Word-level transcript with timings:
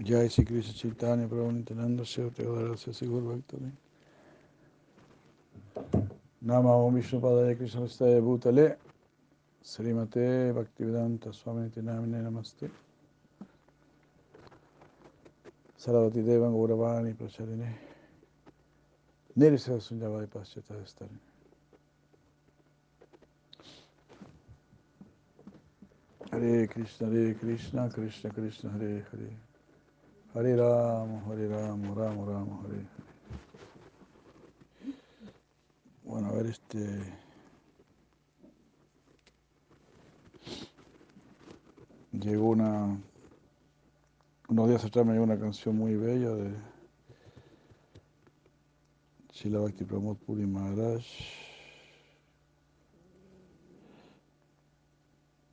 Jai 0.00 0.26
Sri 0.28 0.44
Krishna 0.44 0.72
Chaitanya 0.72 1.26
Prabhu 1.28 1.52
Nityananda 1.52 2.02
Shiva 2.04 2.30
Teodara 2.30 2.78
Sasi 2.78 3.06
Guru 3.06 3.36
Bhaktami 3.36 3.70
Nama 6.40 6.68
Om 6.70 6.94
Vishnu 6.94 7.20
Padaya 7.20 7.54
Krishna 7.56 7.82
Staya 7.82 8.20
Bhutale. 8.20 8.76
Srimate 9.62 10.52
Bhaktivedanta 10.54 11.32
Swami 11.34 11.68
Namine 11.76 12.22
Namaste. 12.22 12.70
Saravati 15.78 16.24
Devan 16.24 16.52
Gauravani 16.52 17.14
Pracharine. 17.14 17.68
Nirisa 19.38 19.78
Sunjavai 19.78 20.26
Paschata 20.26 20.74
Estarine 20.82 21.20
Hare 26.32 26.66
Krishna, 26.66 27.08
Hare 27.08 27.34
Krishna, 27.34 27.90
Krishna 27.90 28.30
Krishna, 28.30 28.70
Hare 28.70 29.06
Hare. 29.10 29.51
Hare 30.34 30.56
Rama, 30.56 31.22
Hare 31.28 31.46
Rama 31.46 31.94
Rama, 31.94 32.60
Hare. 32.64 32.86
Bueno, 36.04 36.28
a 36.28 36.32
ver 36.32 36.46
este. 36.46 37.00
Llegó 42.12 42.48
una. 42.48 42.98
Unos 44.48 44.68
días 44.70 44.82
atrás 44.86 45.04
me 45.04 45.12
llegó 45.12 45.24
una 45.24 45.38
canción 45.38 45.76
muy 45.76 45.96
bella 45.96 46.30
de 46.30 46.54
Shila 49.32 49.58
Bhakti 49.60 49.84
Pramod 49.84 50.16
Puri 50.16 50.46
Maharaj. 50.46 51.04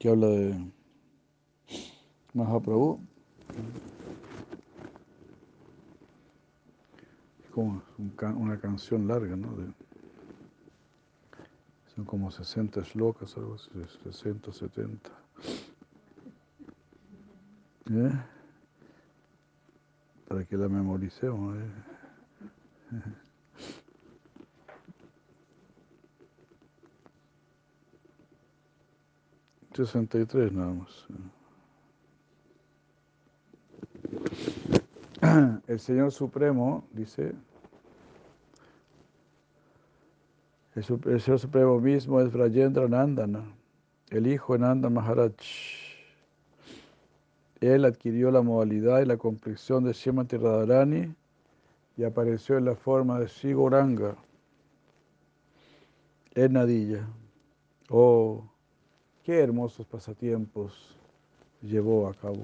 que 0.00 0.08
habla 0.08 0.28
de 0.28 0.72
Mahaprabhu. 2.32 2.98
Es 7.44 7.50
como 7.50 7.82
un 7.98 8.08
can- 8.16 8.36
una 8.36 8.58
canción 8.58 9.06
larga, 9.06 9.36
¿no? 9.36 9.54
De- 9.56 9.72
son 11.94 12.06
como 12.06 12.30
60 12.30 12.80
shlokas, 12.80 13.36
algo 13.36 13.56
así, 13.56 13.68
60, 14.04 14.52
70. 14.54 15.10
¿Eh? 17.90 18.12
Para 20.28 20.44
que 20.46 20.56
la 20.56 20.68
memoricemos. 20.68 21.58
¿eh? 21.58 21.70
63 29.86 30.52
nada 30.52 30.72
más. 30.72 31.06
El 35.68 35.78
Señor 35.78 36.10
Supremo 36.12 36.84
dice, 36.92 37.32
el, 40.74 41.20
Señor 41.20 41.38
Supremo 41.38 41.78
mismo 41.78 42.20
es 42.20 42.32
Brajendra 42.32 42.88
Nandana, 42.88 43.44
el 44.08 44.26
hijo 44.26 44.54
de 44.54 44.60
Nanda 44.60 44.88
Maharaj. 44.88 45.34
Él 47.60 47.84
adquirió 47.84 48.30
la 48.30 48.40
modalidad 48.40 49.02
y 49.02 49.04
la 49.04 49.18
complexión 49.18 49.84
de 49.84 49.92
Srimati 49.92 50.38
Radharani 50.38 51.14
y 51.96 52.04
apareció 52.04 52.56
en 52.56 52.64
la 52.64 52.74
forma 52.74 53.20
de 53.20 53.28
Sigoranga, 53.28 54.16
en 56.34 56.52
Nadilla. 56.54 57.06
Oh, 57.90 58.49
qué 59.24 59.40
hermosos 59.40 59.86
pasatiempos 59.86 60.96
llevó 61.62 62.08
a 62.08 62.14
cabo. 62.14 62.42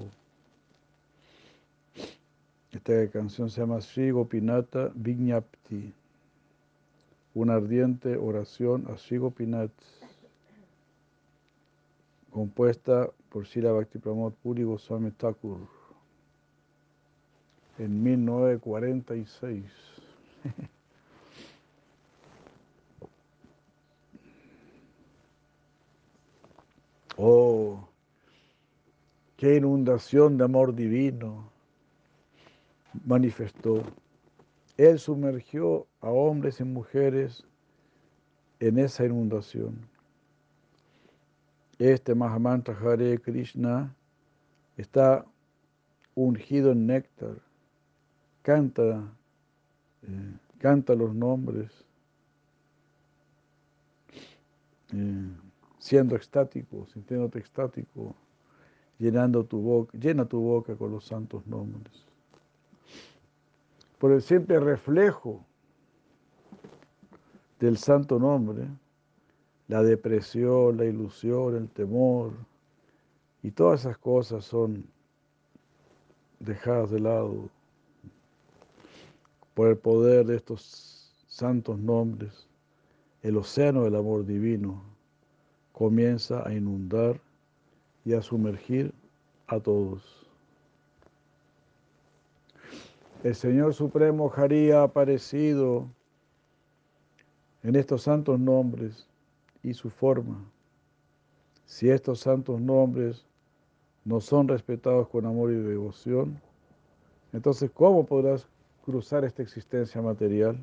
Esta 2.71 3.09
canción 3.09 3.49
se 3.49 3.61
llama 3.61 3.81
Sri 3.81 4.11
Gopinata 4.11 4.91
Vignapti, 4.93 5.93
una 7.33 7.55
ardiente 7.55 8.17
oración 8.17 8.85
a 8.93 8.97
Sri 8.97 9.17
Gopinath, 9.17 9.71
compuesta 12.31 13.09
por 13.29 13.47
Srila 13.47 13.71
Bhakti 13.71 13.99
Pramod 13.99 14.33
Puri 14.43 14.63
Goswami 14.63 15.11
Thakur 15.11 15.57
en 17.79 18.03
1946. 18.03 19.63
Oh, 27.19 27.89
qué 29.37 29.55
inundación 29.55 30.37
de 30.37 30.43
amor 30.43 30.75
divino 30.75 31.51
manifestó. 33.05 33.81
Él 34.77 34.99
sumergió 34.99 35.87
a 35.99 36.09
hombres 36.11 36.59
y 36.59 36.63
mujeres 36.63 37.43
en 38.59 38.77
esa 38.77 39.03
inundación. 39.03 39.89
Este 41.79 42.13
Mahamantra 42.13 42.77
Hare 42.77 43.19
Krishna 43.19 43.95
está 44.77 45.25
ungido 46.13 46.71
en 46.71 46.85
néctar. 46.85 47.41
Canta, 48.43 49.11
eh, 50.03 50.33
canta 50.59 50.93
los 50.93 51.15
nombres, 51.15 51.83
eh, 54.93 55.46
siendo 55.79 56.15
extático, 56.15 56.87
sintiéndote 56.87 57.39
extático, 57.39 58.15
llenando 58.97 59.45
tu 59.45 59.59
boca, 59.59 59.97
llena 59.97 60.25
tu 60.25 60.39
boca 60.39 60.75
con 60.75 60.91
los 60.91 61.05
santos 61.05 61.45
nombres. 61.47 62.05
Por 63.99 64.11
el 64.11 64.21
simple 64.21 64.59
reflejo 64.59 65.43
del 67.59 67.77
santo 67.77 68.19
nombre, 68.19 68.67
la 69.67 69.83
depresión, 69.83 70.77
la 70.77 70.85
ilusión, 70.85 71.55
el 71.55 71.69
temor 71.69 72.33
y 73.43 73.51
todas 73.51 73.81
esas 73.81 73.97
cosas 73.97 74.45
son 74.45 74.85
dejadas 76.39 76.91
de 76.91 76.99
lado 76.99 77.49
por 79.53 79.69
el 79.69 79.77
poder 79.77 80.25
de 80.25 80.35
estos 80.35 81.11
santos 81.27 81.79
nombres. 81.79 82.47
El 83.23 83.37
océano 83.37 83.83
del 83.83 83.95
amor 83.95 84.25
divino 84.25 84.96
comienza 85.77 86.41
a 86.47 86.51
inundar 86.53 87.21
y 88.03 88.13
a 88.13 88.21
sumergir 88.23 88.91
a 89.45 89.59
todos. 89.59 90.27
El 93.23 93.35
Señor 93.35 93.75
Supremo 93.75 94.31
Hari 94.35 94.71
ha 94.71 94.81
aparecido 94.81 95.87
en 97.61 97.75
estos 97.75 98.01
santos 98.01 98.39
nombres 98.39 99.07
y 99.61 99.75
su 99.75 99.91
forma. 99.91 100.43
Si 101.65 101.91
estos 101.91 102.21
santos 102.21 102.59
nombres 102.59 103.27
no 104.03 104.19
son 104.19 104.47
respetados 104.47 105.07
con 105.09 105.27
amor 105.27 105.51
y 105.51 105.57
devoción, 105.57 106.41
entonces 107.33 107.69
¿cómo 107.71 108.03
podrás 108.03 108.47
cruzar 108.83 109.25
esta 109.25 109.43
existencia 109.43 110.01
material? 110.01 110.57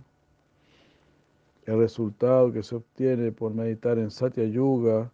El 1.66 1.78
resultado 1.78 2.52
que 2.52 2.62
se 2.62 2.74
obtiene 2.74 3.32
por 3.32 3.54
meditar 3.54 3.98
en 3.98 4.10
Satya 4.10 4.44
Yuga, 4.44 5.10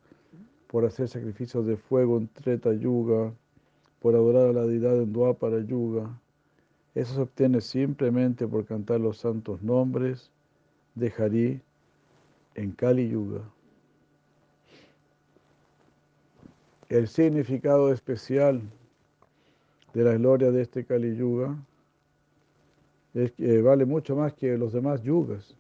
por 0.67 0.85
hacer 0.85 1.09
sacrificios 1.09 1.67
de 1.67 1.77
fuego 1.77 2.19
en 2.19 2.29
Treta 2.29 2.73
Yuga, 2.73 3.33
por 4.01 4.15
adorar 4.15 4.49
a 4.49 4.53
la 4.53 4.67
deidad 4.67 4.97
en 4.97 5.13
Dwapara 5.13 5.61
Yuga, 5.61 6.19
eso 6.95 7.15
se 7.15 7.21
obtiene 7.21 7.61
simplemente 7.61 8.49
por 8.49 8.65
cantar 8.65 9.01
los 9.01 9.19
santos 9.19 9.63
nombres 9.63 10.31
de 10.97 11.13
Hari 11.17 11.61
en 12.57 12.73
Kali 12.73 13.09
Yuga. 13.09 13.43
El 16.89 17.07
significado 17.07 17.93
especial 17.93 18.61
de 19.95 20.03
la 20.03 20.15
gloria 20.15 20.51
de 20.51 20.63
este 20.63 20.85
Kali 20.85 21.15
Yuga 21.15 21.57
es 23.15 23.31
que 23.33 23.63
vale 23.63 23.85
mucho 23.85 24.17
más 24.17 24.35
que 24.35 24.59
los 24.59 24.73
demás 24.73 25.03
yugas. 25.03 25.57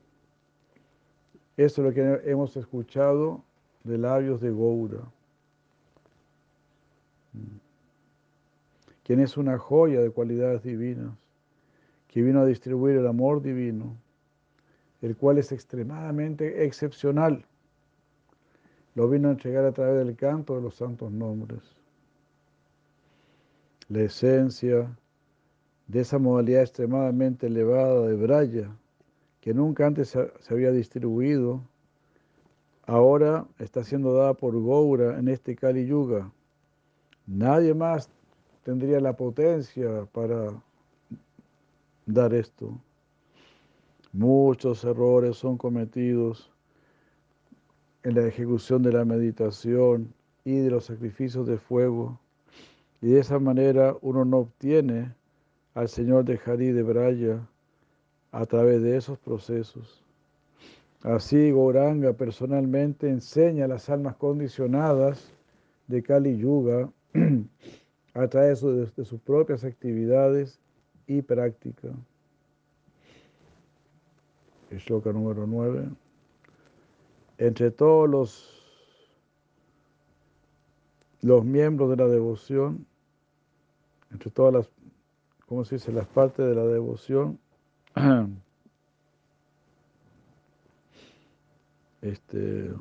Eso 1.60 1.82
es 1.82 1.88
lo 1.88 1.92
que 1.92 2.30
hemos 2.30 2.56
escuchado 2.56 3.44
de 3.84 3.98
labios 3.98 4.40
de 4.40 4.48
Goura, 4.48 5.02
quien 9.04 9.20
es 9.20 9.36
una 9.36 9.58
joya 9.58 10.00
de 10.00 10.10
cualidades 10.10 10.62
divinas, 10.62 11.12
que 12.08 12.22
vino 12.22 12.40
a 12.40 12.46
distribuir 12.46 12.96
el 12.96 13.06
amor 13.06 13.42
divino, 13.42 13.94
el 15.02 15.14
cual 15.18 15.36
es 15.36 15.52
extremadamente 15.52 16.64
excepcional. 16.64 17.44
Lo 18.94 19.10
vino 19.10 19.28
a 19.28 19.32
entregar 19.32 19.66
a 19.66 19.72
través 19.72 19.98
del 19.98 20.16
canto 20.16 20.56
de 20.56 20.62
los 20.62 20.76
santos 20.76 21.12
nombres. 21.12 21.60
La 23.90 24.00
esencia 24.00 24.96
de 25.88 26.00
esa 26.00 26.18
modalidad 26.18 26.62
extremadamente 26.62 27.48
elevada 27.48 28.06
de 28.06 28.16
Braya, 28.16 28.70
que 29.40 29.54
nunca 29.54 29.86
antes 29.86 30.08
se, 30.08 30.30
había 30.50 30.70
distribuido, 30.70 31.62
ahora 32.86 33.46
está 33.58 33.82
siendo 33.82 34.12
dada 34.12 34.34
por 34.34 34.58
Goura 34.58 35.18
en 35.18 35.28
este 35.28 35.56
Kali 35.56 35.86
Yuga. 35.86 36.30
Nadie 37.26 37.74
más 37.74 38.10
tendría 38.64 39.00
la 39.00 39.16
potencia 39.16 40.06
para 40.12 40.62
dar 42.06 42.34
esto. 42.34 42.78
Muchos 44.12 44.84
errores 44.84 45.36
son 45.36 45.56
cometidos 45.56 46.50
en 48.02 48.16
la 48.16 48.26
ejecución 48.26 48.82
de 48.82 48.92
la 48.92 49.04
meditación 49.04 50.12
y 50.44 50.56
de 50.58 50.70
los 50.70 50.86
sacrificios 50.86 51.46
de 51.46 51.58
fuego. 51.58 52.18
Y 53.00 53.12
de 53.12 53.20
esa 53.20 53.38
manera 53.38 53.96
uno 54.02 54.24
no 54.24 54.38
obtiene 54.38 55.14
al 55.74 55.88
Señor 55.88 56.24
de 56.24 56.38
Hari 56.44 56.72
de 56.72 56.82
Braya 56.82 57.48
a 58.32 58.46
través 58.46 58.82
de 58.82 58.96
esos 58.96 59.18
procesos. 59.18 60.04
Así 61.02 61.50
Goranga 61.50 62.12
personalmente 62.12 63.08
enseña 63.08 63.64
a 63.64 63.68
las 63.68 63.88
almas 63.88 64.16
condicionadas 64.16 65.32
de 65.86 66.02
Kali 66.02 66.36
Yuga 66.36 66.90
a 68.14 68.28
través 68.28 68.60
de, 68.60 69.04
sus 69.04 69.20
propias 69.20 69.64
actividades 69.64 70.60
y 71.06 71.22
práctica. 71.22 71.88
Shloka 74.70 75.12
número 75.12 75.46
9. 75.46 75.88
Entre 77.38 77.70
todos 77.70 78.08
los, 78.08 78.62
los 81.22 81.44
miembros 81.44 81.90
de 81.90 81.96
la 81.96 82.06
devoción, 82.06 82.86
entre 84.12 84.30
todas 84.30 84.52
las, 84.52 84.70
¿cómo 85.46 85.64
se 85.64 85.76
dice?, 85.76 85.92
las 85.92 86.06
partes 86.06 86.46
de 86.46 86.54
la 86.54 86.66
devoción, 86.66 87.38
este, 92.02 92.74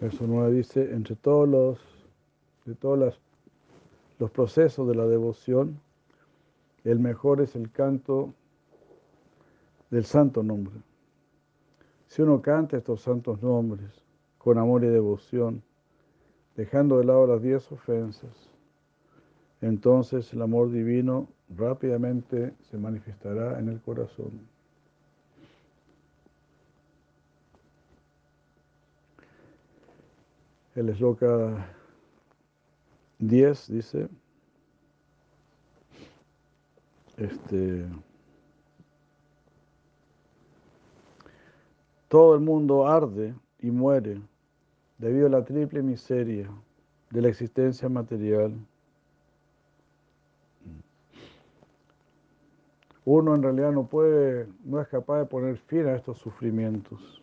Verso 0.00 0.26
9 0.26 0.52
dice, 0.52 0.94
entre 0.94 1.14
todos 1.14 1.46
los, 1.46 1.78
de 2.64 2.74
todos 2.74 3.18
los 4.18 4.30
procesos 4.30 4.88
de 4.88 4.94
la 4.94 5.06
devoción, 5.06 5.78
el 6.84 6.98
mejor 6.98 7.42
es 7.42 7.54
el 7.54 7.70
canto 7.70 8.32
del 9.90 10.04
santo 10.04 10.42
nombre. 10.42 10.74
Si 12.06 12.22
uno 12.22 12.40
canta 12.40 12.78
estos 12.78 13.02
santos 13.02 13.42
nombres 13.42 13.90
con 14.38 14.56
amor 14.56 14.84
y 14.84 14.88
devoción, 14.88 15.62
dejando 16.56 16.98
de 16.98 17.04
lado 17.04 17.26
las 17.26 17.42
diez 17.42 17.70
ofensas, 17.70 18.50
entonces 19.60 20.32
el 20.32 20.40
amor 20.40 20.70
divino 20.70 21.28
rápidamente 21.54 22.54
se 22.70 22.78
manifestará 22.78 23.58
en 23.60 23.68
el 23.68 23.80
corazón. 23.80 24.40
El 30.74 30.88
esloka 30.88 31.66
10 33.18 33.72
dice, 33.72 34.08
este, 37.16 37.86
todo 42.06 42.34
el 42.34 42.40
mundo 42.40 42.86
arde 42.86 43.34
y 43.58 43.70
muere 43.70 44.20
debido 44.98 45.26
a 45.26 45.30
la 45.30 45.44
triple 45.44 45.82
miseria 45.82 46.48
de 47.10 47.22
la 47.22 47.28
existencia 47.28 47.88
material. 47.88 48.54
Uno 53.04 53.34
en 53.34 53.42
realidad 53.42 53.72
no 53.72 53.86
puede, 53.86 54.46
no 54.64 54.80
es 54.80 54.86
capaz 54.86 55.18
de 55.18 55.26
poner 55.26 55.56
fin 55.56 55.86
a 55.86 55.96
estos 55.96 56.18
sufrimientos. 56.18 57.22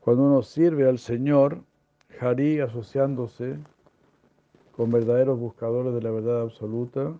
Cuando 0.00 0.24
uno 0.24 0.42
sirve 0.42 0.88
al 0.88 0.98
Señor, 0.98 1.62
Hari 2.20 2.60
asociándose 2.60 3.58
con 4.72 4.90
verdaderos 4.90 5.38
buscadores 5.38 5.94
de 5.94 6.02
la 6.02 6.10
verdad 6.10 6.42
absoluta, 6.42 7.12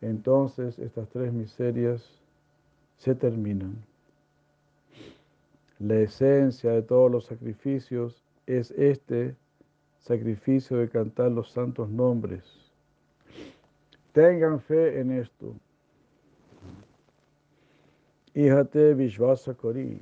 entonces 0.00 0.78
estas 0.78 1.08
tres 1.08 1.32
miserias 1.32 2.20
se 2.98 3.14
terminan. 3.14 3.76
La 5.78 5.96
esencia 5.96 6.70
de 6.70 6.82
todos 6.82 7.10
los 7.10 7.26
sacrificios 7.26 8.22
es 8.46 8.70
este 8.72 9.36
sacrificio 9.98 10.78
de 10.78 10.88
cantar 10.88 11.32
los 11.32 11.50
santos 11.50 11.88
nombres. 11.90 12.44
Tengan 14.12 14.60
fe 14.60 15.00
en 15.00 15.12
esto. 15.12 15.54
Híjate 18.34 18.94
Vishvasa 18.94 19.54
Kori. 19.54 20.00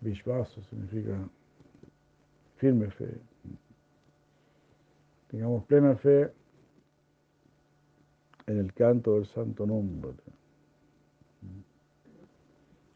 Vishvasa 0.00 0.62
significa 0.62 1.18
firme 2.58 2.90
fe. 2.90 3.08
Tengamos 5.28 5.64
plena 5.64 5.94
fe 5.96 6.30
en 8.46 8.58
el 8.58 8.72
canto 8.72 9.14
del 9.14 9.26
santo 9.26 9.66
nombre. 9.66 10.12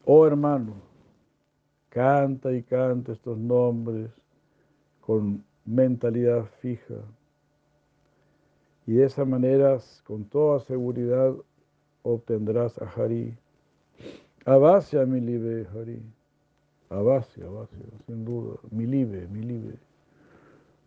Oh 0.05 0.27
hermano, 0.27 0.75
canta 1.89 2.51
y 2.51 2.63
canta 2.63 3.13
estos 3.13 3.37
nombres 3.37 4.11
con 4.99 5.43
mentalidad 5.65 6.45
fija. 6.59 6.95
Y 8.85 8.95
de 8.95 9.05
esa 9.05 9.23
manera, 9.23 9.77
con 10.05 10.25
toda 10.25 10.59
seguridad, 10.59 11.33
obtendrás 12.01 12.77
a 12.81 12.85
Hari. 12.85 13.37
Abasya 14.45 15.05
mi 15.05 15.21
libre 15.21 15.65
Hari. 15.73 16.01
Abasya, 16.93 17.45
Abasya, 17.47 17.77
sin 18.05 18.23
duda, 18.23 18.59
mi 18.69 18.85
libre, 18.85 19.27
mi 19.27 19.41
libre, 19.41 19.77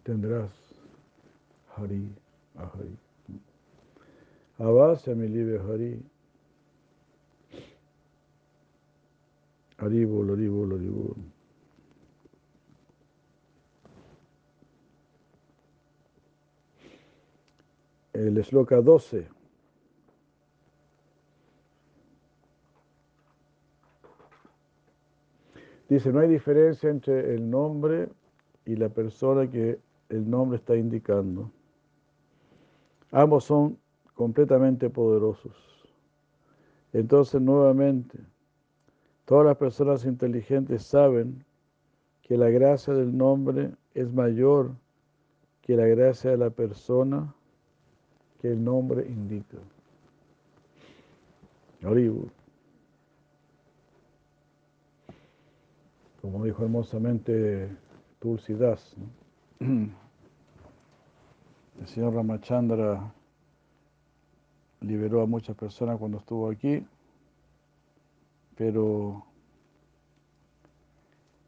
tendrás 0.05 0.53
Hari, 1.75 2.09
a 2.55 2.65
Hari. 2.65 2.97
Abasya, 4.59 5.15
mi 5.17 5.27
libre 5.29 5.59
Hari. 5.59 6.03
Haribol, 9.79 10.31
Haribol, 10.31 10.73
Haribol. 10.73 11.17
El 18.13 18.39
esloka 18.39 18.81
12. 18.81 19.36
Dice, 25.89 26.13
no 26.13 26.21
hay 26.21 26.29
diferencia 26.29 26.91
entre 26.91 27.35
el 27.35 27.49
nombre 27.49 28.09
y 28.65 28.77
la 28.77 28.89
persona 28.89 29.49
que 29.49 29.79
el 30.09 30.29
nombre 30.29 30.59
está 30.59 30.77
indicando. 30.77 31.51
Ambos 33.13 33.45
son 33.45 33.79
completamente 34.15 34.91
poderosos. 34.91 35.55
Entonces, 36.93 37.41
nuevamente, 37.41 38.19
todas 39.25 39.47
las 39.47 39.57
personas 39.57 40.05
inteligentes 40.05 40.83
saben 40.83 41.45
que 42.23 42.37
la 42.37 42.51
gracia 42.51 42.93
del 42.95 43.17
nombre 43.17 43.71
es 43.95 44.13
mayor 44.13 44.73
que 45.63 45.77
la 45.77 45.87
gracia 45.87 46.31
de 46.33 46.37
la 46.37 46.51
persona 46.51 47.33
que 48.41 48.53
el 48.53 48.63
nombre 48.63 49.07
indica. 49.07 49.59
Como 56.33 56.45
dijo 56.45 56.65
hermosamente 56.65 57.71
Tulsidas, 58.19 58.97
el 59.61 59.93
señor 61.87 62.15
Ramachandra 62.15 63.15
liberó 64.81 65.23
a 65.23 65.27
muchas 65.27 65.55
personas 65.55 66.01
cuando 66.01 66.19
estuvo 66.19 66.51
aquí, 66.51 66.85
pero 68.57 69.25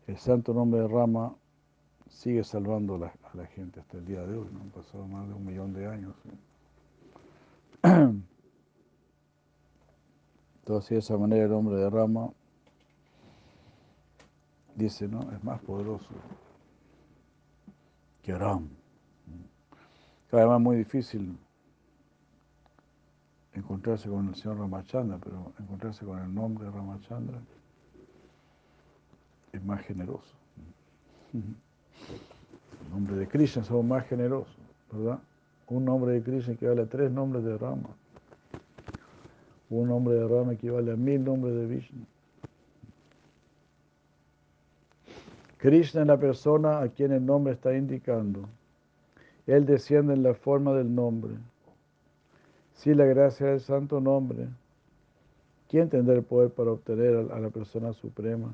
el 0.06 0.16
santo 0.16 0.54
nombre 0.54 0.82
de 0.82 0.87
Rama 0.87 1.35
sigue 2.08 2.44
salvando 2.44 2.94
a 2.94 3.12
la, 3.35 3.47
gente 3.47 3.80
hasta 3.80 3.99
el 3.99 4.04
día 4.04 4.25
de 4.25 4.38
hoy, 4.38 4.47
¿no? 4.52 4.61
han 4.61 4.70
pasado 4.70 5.08
más 5.08 5.26
de 5.26 5.35
un 5.35 5.44
millón 5.44 5.73
de 5.73 5.88
años. 5.88 6.14
Entonces, 10.61 10.88
de 10.88 10.99
esa 10.99 11.18
manera 11.18 11.47
el 11.47 11.50
nombre 11.50 11.75
de 11.75 11.90
Rama 11.90 12.30
dice, 14.78 15.08
¿no? 15.08 15.20
Es 15.32 15.42
más 15.42 15.61
poderoso 15.61 16.08
que 18.23 18.37
Ram. 18.37 18.68
Además 20.30 20.61
muy 20.61 20.76
difícil 20.76 21.37
encontrarse 23.54 24.08
con 24.08 24.28
el 24.28 24.35
señor 24.37 24.58
Ramachandra, 24.58 25.18
pero 25.18 25.52
encontrarse 25.58 26.04
con 26.04 26.18
el 26.20 26.32
nombre 26.32 26.66
de 26.66 26.70
Ramachandra 26.70 27.38
es 29.52 29.64
más 29.64 29.80
generoso. 29.82 30.35
El 31.32 32.90
nombre 32.90 33.16
de 33.16 33.26
Krishna 33.26 33.62
es 33.62 33.70
aún 33.70 33.88
más 33.88 34.06
generoso, 34.06 34.54
¿verdad? 34.92 35.18
Un 35.66 35.85
nombre 35.85 36.12
de 36.12 36.23
Krishna 36.23 36.54
equivale 36.54 36.82
a 36.82 36.87
tres 36.87 37.11
nombres 37.11 37.44
de 37.44 37.58
Rama. 37.58 37.90
Un 39.70 39.88
nombre 39.88 40.14
de 40.14 40.28
Rama 40.28 40.52
equivale 40.52 40.92
a 40.92 40.97
mil 40.97 41.25
nombres 41.25 41.54
de 41.54 41.66
Vishnu. 41.66 42.06
Krishna 45.59 46.03
es 46.03 46.07
la 46.07 46.19
persona 46.19 46.81
a 46.81 46.88
quien 46.88 47.12
el 47.12 47.25
nombre 47.25 47.53
está 47.53 47.77
indicando. 47.77 48.49
Él 49.47 49.67
desciende 49.67 50.15
en 50.15 50.23
la 50.23 50.35
forma 50.35 50.75
del 50.75 50.95
nombre. 50.95 51.35
Si 52.75 52.95
la 52.95 53.05
gracia 53.05 53.47
del 53.49 53.61
santo 53.61 54.00
nombre, 54.00 54.49
¿quién 55.69 55.88
tendrá 55.88 56.15
el 56.15 56.23
poder 56.23 56.50
para 56.50 56.73
obtener 56.73 57.31
a 57.33 57.41
la 57.41 57.50
persona 57.50 57.93
suprema? 57.93 58.53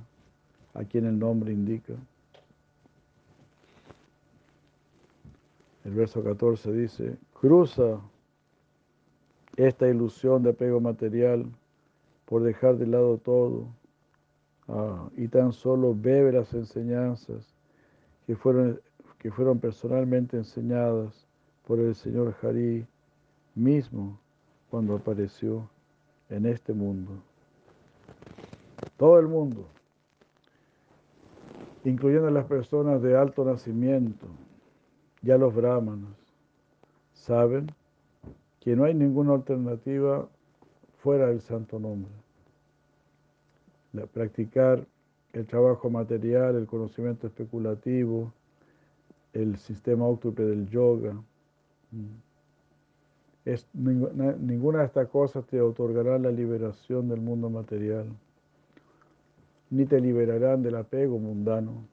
a 0.74 0.84
quien 0.84 1.06
el 1.06 1.18
nombre 1.18 1.52
indica. 1.52 1.94
El 5.84 5.94
verso 5.94 6.22
14 6.22 6.72
dice, 6.72 7.16
cruza 7.32 8.00
esta 9.56 9.88
ilusión 9.88 10.42
de 10.42 10.50
apego 10.50 10.80
material 10.80 11.46
por 12.24 12.42
dejar 12.42 12.76
de 12.76 12.86
lado 12.86 13.18
todo 13.18 13.68
ah, 14.68 15.08
y 15.16 15.28
tan 15.28 15.52
solo 15.52 15.94
bebe 15.94 16.32
las 16.32 16.52
enseñanzas 16.54 17.54
que 18.26 18.36
fueron, 18.36 18.80
que 19.18 19.30
fueron 19.30 19.58
personalmente 19.58 20.36
enseñadas 20.36 21.26
por 21.66 21.78
el 21.78 21.94
Señor 21.94 22.34
Hari 22.42 22.86
mismo 23.54 24.18
cuando 24.70 24.96
apareció 24.96 25.68
en 26.28 26.46
este 26.46 26.72
mundo. 26.72 27.12
Todo 28.96 29.18
el 29.18 29.28
mundo 29.28 29.66
incluyendo 31.84 32.30
las 32.30 32.46
personas 32.46 33.02
de 33.02 33.16
alto 33.16 33.44
nacimiento 33.44 34.26
y 35.22 35.30
a 35.30 35.38
los 35.38 35.54
brahmanos, 35.54 36.16
saben 37.12 37.66
que 38.60 38.74
no 38.74 38.84
hay 38.84 38.94
ninguna 38.94 39.34
alternativa 39.34 40.28
fuera 40.98 41.26
del 41.26 41.40
santo 41.40 41.78
nombre. 41.78 42.12
Practicar 44.12 44.86
el 45.32 45.46
trabajo 45.46 45.90
material, 45.90 46.56
el 46.56 46.66
conocimiento 46.66 47.26
especulativo, 47.26 48.32
el 49.32 49.56
sistema 49.58 50.06
óctuple 50.06 50.44
del 50.44 50.68
yoga. 50.68 51.12
Mm, 51.90 52.14
ninguna 54.46 54.80
de 54.80 54.86
estas 54.86 55.08
cosas 55.08 55.44
te 55.46 55.60
otorgará 55.60 56.18
la 56.18 56.30
liberación 56.30 57.08
del 57.08 57.20
mundo 57.20 57.50
material 57.50 58.06
ni 59.70 59.86
te 59.86 60.00
liberarán 60.00 60.62
del 60.62 60.76
apego 60.76 61.18
mundano. 61.18 61.88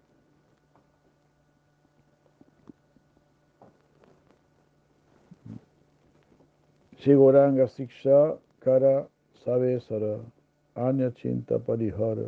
Shigoranga 6.98 7.68
Siksha 7.68 8.38
Kara 8.60 9.08
Savesara 9.44 10.20
Anya 10.20 10.41
Chinta 11.14 11.60
Parihara. 11.60 12.28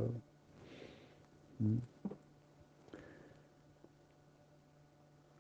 Mm. 1.60 1.78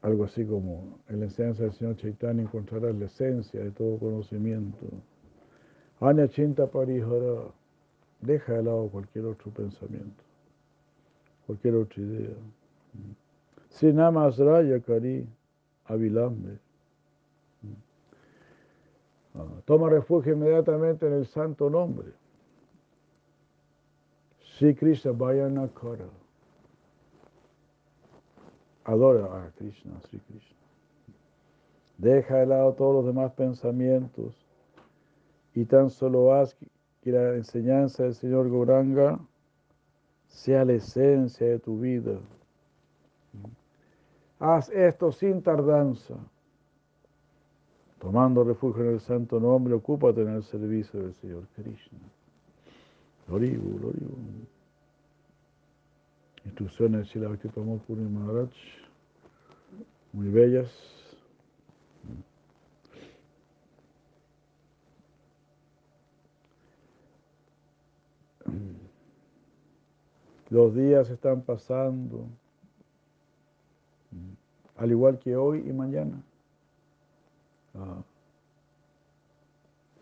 Algo 0.01 0.25
así 0.25 0.45
como 0.45 0.99
en 1.07 1.19
la 1.19 1.25
enseñanza 1.25 1.63
del 1.63 1.73
Señor 1.73 1.95
Chaitanya 1.95 2.43
encontrarás 2.43 2.95
la 2.95 3.05
esencia 3.05 3.61
de 3.61 3.71
todo 3.71 3.97
conocimiento. 3.97 4.85
Anya 6.01 6.27
Chinta 6.27 6.67
Parihara 6.67 7.53
Deja 8.23 8.53
de 8.53 8.63
lado 8.63 8.87
cualquier 8.87 9.25
otro 9.25 9.51
pensamiento, 9.51 10.23
cualquier 11.45 11.75
otra 11.75 12.01
idea. 12.01 12.35
Sinamasraya 13.69 14.79
Kari 14.79 15.27
Avilambe. 15.85 16.57
Ah, 19.35 19.45
toma 19.65 19.89
refugio 19.89 20.33
inmediatamente 20.33 21.05
en 21.05 21.13
el 21.13 21.25
santo 21.25 21.69
nombre. 21.69 22.13
Sri 24.57 24.75
Krishna 24.75 25.11
Kara. 25.13 26.07
Adora 28.85 29.25
a 29.25 29.51
Krishna, 29.57 29.99
Sri 30.07 30.19
Krishna. 30.19 30.57
Deja 31.97 32.37
de 32.37 32.45
lado 32.45 32.73
todos 32.73 32.95
los 32.95 33.05
demás 33.05 33.31
pensamientos 33.33 34.35
y 35.55 35.65
tan 35.65 35.89
solo 35.89 36.33
haz 36.33 36.55
que 37.01 37.11
la 37.11 37.35
enseñanza 37.35 38.03
del 38.03 38.13
Señor 38.13 38.49
Goranga 38.49 39.19
sea 40.27 40.65
la 40.65 40.73
esencia 40.73 41.47
de 41.47 41.59
tu 41.59 41.79
vida. 41.79 42.19
Haz 44.39 44.69
esto 44.69 45.11
sin 45.11 45.41
tardanza. 45.41 46.15
Tomando 47.99 48.43
refugio 48.43 48.83
en 48.83 48.89
el 48.91 48.99
santo 48.99 49.39
nombre, 49.39 49.73
ocúpate 49.73 50.21
en 50.21 50.29
el 50.29 50.43
servicio 50.43 51.01
del 51.01 51.13
Señor 51.15 51.47
Krishna. 51.55 51.99
Loribu, 53.27 53.79
Loribu. 53.79 54.17
Instrucciones 56.45 57.07
de 57.13 57.19
Shila 57.19 57.37
Puri 57.87 58.01
Maharaj, 58.01 58.51
muy 60.11 60.27
bellas. 60.27 60.69
Los 70.49 70.75
días 70.75 71.09
están 71.09 71.41
pasando, 71.41 72.27
al 74.75 74.91
igual 74.91 75.17
que 75.17 75.35
hoy 75.35 75.63
y 75.67 75.73
mañana. 75.73 76.21
Ah. 77.73 78.03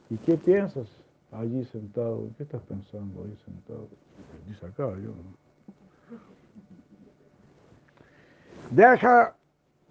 ¿Y 0.10 0.18
qué 0.18 0.36
piensas 0.36 1.01
allí 1.32 1.64
sentado? 1.66 2.30
¿Qué 2.38 2.44
estás 2.44 2.62
pensando 2.64 3.24
ahí 3.24 3.38
sentado? 3.46 3.88
Dice 4.48 4.66
acá, 4.66 4.90
yo. 5.00 5.14
Deja, 8.72 9.36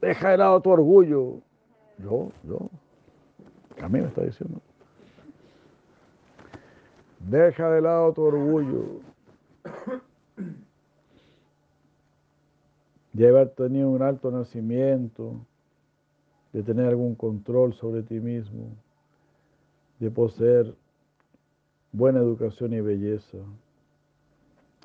deja 0.01 0.31
de 0.31 0.37
lado 0.39 0.61
tu 0.61 0.71
orgullo. 0.71 1.41
Yo, 1.99 2.31
yo. 2.45 2.71
A 3.83 3.89
mí 3.89 4.01
me 4.01 4.09
está 4.09 4.23
diciendo. 4.23 4.61
Deja 7.19 7.71
de 7.71 7.81
lado 7.83 8.13
tu 8.13 8.23
orgullo 8.23 9.01
de 13.13 13.29
haber 13.29 13.51
tenido 13.51 13.91
un 13.91 14.03
alto 14.03 14.31
nacimiento, 14.31 15.35
de 16.53 16.63
tener 16.63 16.87
algún 16.87 17.15
control 17.15 17.75
sobre 17.75 18.03
ti 18.03 18.21
mismo, 18.21 18.69
de 19.99 20.11
poseer 20.11 20.75
buena 21.93 22.21
educación 22.21 22.73
y 22.73 22.81
belleza. 22.81 23.39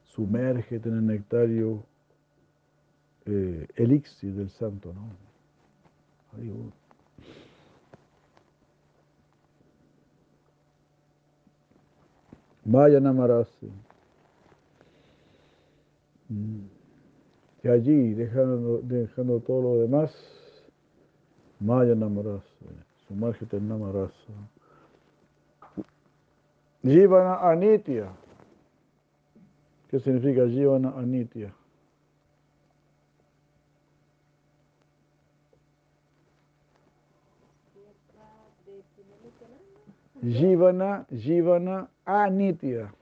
Sumérgete 0.05 0.89
en 0.89 0.95
el 0.95 1.05
nectario 1.07 1.83
eh, 3.25 3.67
elixir 3.75 4.33
del 4.33 4.49
santo, 4.49 4.93
¿no? 4.93 5.25
Vaya 12.65 12.99
Namarase. 12.99 13.69
Mm. 16.29 16.65
Y 17.63 17.67
allí, 17.67 18.13
dejando, 18.13 18.79
dejando 18.83 19.39
todo 19.39 19.61
lo 19.61 19.81
demás, 19.81 20.11
Maya 21.59 21.95
Namarasa, 21.95 22.45
sumérgete 23.07 23.57
en 23.57 23.69
Namarasa. 23.69 24.33
Jivana 26.85 27.41
Anitya. 27.41 28.13
¿Qué 29.89 29.99
significa 29.99 30.45
Jivana 30.47 30.93
Anitya? 30.95 31.51
Jivana, 40.21 41.07
Jivana 41.11 41.87
Anitya. 42.05 42.93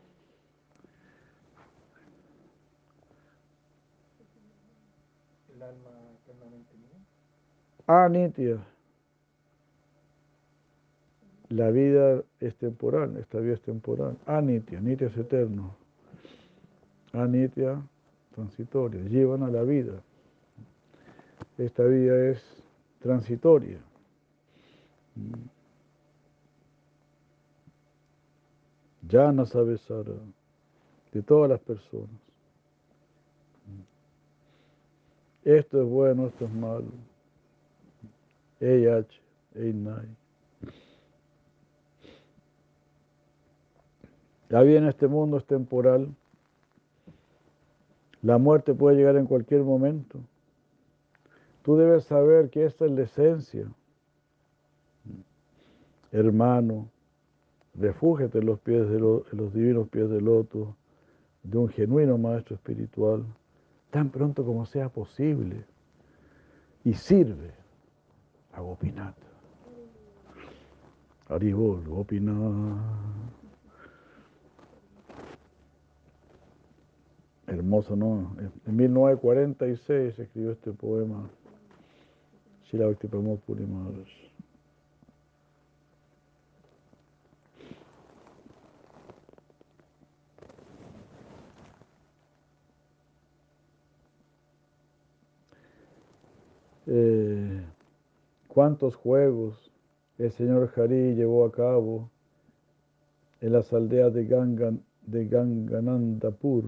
El 5.54 5.62
alma 5.62 5.90
eternamente 6.22 6.74
mía. 6.78 7.00
Anitya. 7.88 8.73
La 11.54 11.70
vida 11.70 12.24
es 12.40 12.56
temporal, 12.56 13.16
esta 13.18 13.40
vida 13.40 13.54
es 13.54 13.62
temporal. 13.62 14.18
Anitya, 14.26 14.82
Nitya 14.82 15.06
es 15.06 15.18
eterno. 15.18 15.76
Anitya, 17.12 17.80
transitoria. 18.34 19.04
Llevan 19.04 19.44
a 19.44 19.50
la 19.50 19.62
vida. 19.62 20.02
Esta 21.60 21.84
vida 21.84 22.32
es 22.32 22.44
transitoria. 23.02 23.78
Ya 29.08 29.32
no 29.32 29.46
sabes 29.46 29.82
Sara, 29.82 30.14
de 31.12 31.22
todas 31.22 31.52
las 31.52 31.60
personas. 31.60 32.20
Esto 35.44 35.84
es 35.84 35.88
bueno, 35.88 36.28
esto 36.28 36.46
es 36.46 36.52
malo. 36.52 36.88
EH, 38.60 39.06
EINAI. 39.54 40.23
La 44.54 44.62
vida 44.62 44.78
en 44.78 44.88
este 44.88 45.08
mundo 45.08 45.38
es 45.38 45.46
temporal. 45.46 46.14
La 48.22 48.38
muerte 48.38 48.76
puede 48.76 48.96
llegar 48.96 49.16
en 49.16 49.26
cualquier 49.26 49.64
momento. 49.64 50.20
Tú 51.64 51.76
debes 51.76 52.04
saber 52.04 52.52
que 52.52 52.64
esta 52.64 52.86
es 52.86 52.92
la 52.92 53.02
esencia. 53.02 53.66
Hermano, 56.12 56.88
refúgete 57.74 58.38
en 58.38 58.46
los, 58.46 58.60
pies 58.60 58.88
de 58.90 58.98
en 58.98 59.38
los 59.40 59.52
divinos 59.56 59.90
pies 59.90 60.08
del 60.08 60.26
loto 60.26 60.76
de 61.42 61.58
un 61.58 61.70
genuino 61.70 62.20
maestro 62.20 62.54
espiritual, 62.56 63.26
tan 63.90 64.12
pronto 64.12 64.46
como 64.46 64.68
sea 64.68 64.88
posible, 64.88 65.66
y 66.84 66.94
sirve 66.94 67.56
a 68.52 68.62
Gopinata. 68.62 69.26
Haribol, 71.28 71.84
Gopinath. 71.88 73.43
Hermoso, 77.48 77.96
¿no? 77.96 78.36
En 78.66 78.76
1946 78.76 80.16
se 80.16 80.24
escribió 80.24 80.52
este 80.52 80.72
poema, 80.72 81.30
Shila 82.66 82.88
Bhakti 82.88 83.08
Pramod 83.08 83.40
Puri 83.40 83.66
Maharaj. 83.66 84.24
Eh, 96.86 97.66
¿Cuántos 98.48 98.96
juegos 98.96 99.72
el 100.18 100.32
señor 100.32 100.72
Hari 100.76 101.16
llevó 101.16 101.46
a 101.46 101.52
cabo 101.52 102.10
en 103.42 103.54
las 103.54 103.74
aldeas 103.74 104.14
de, 104.14 104.26
Gangan, 104.26 104.84
de 105.06 105.28
Ganganandapur, 105.28 106.66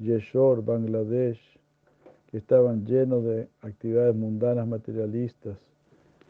Yeshore, 0.00 0.62
Bangladesh, 0.62 1.40
que 2.30 2.38
estaban 2.38 2.86
llenos 2.86 3.22
de 3.24 3.48
actividades 3.60 4.16
mundanas 4.16 4.66
materialistas 4.66 5.58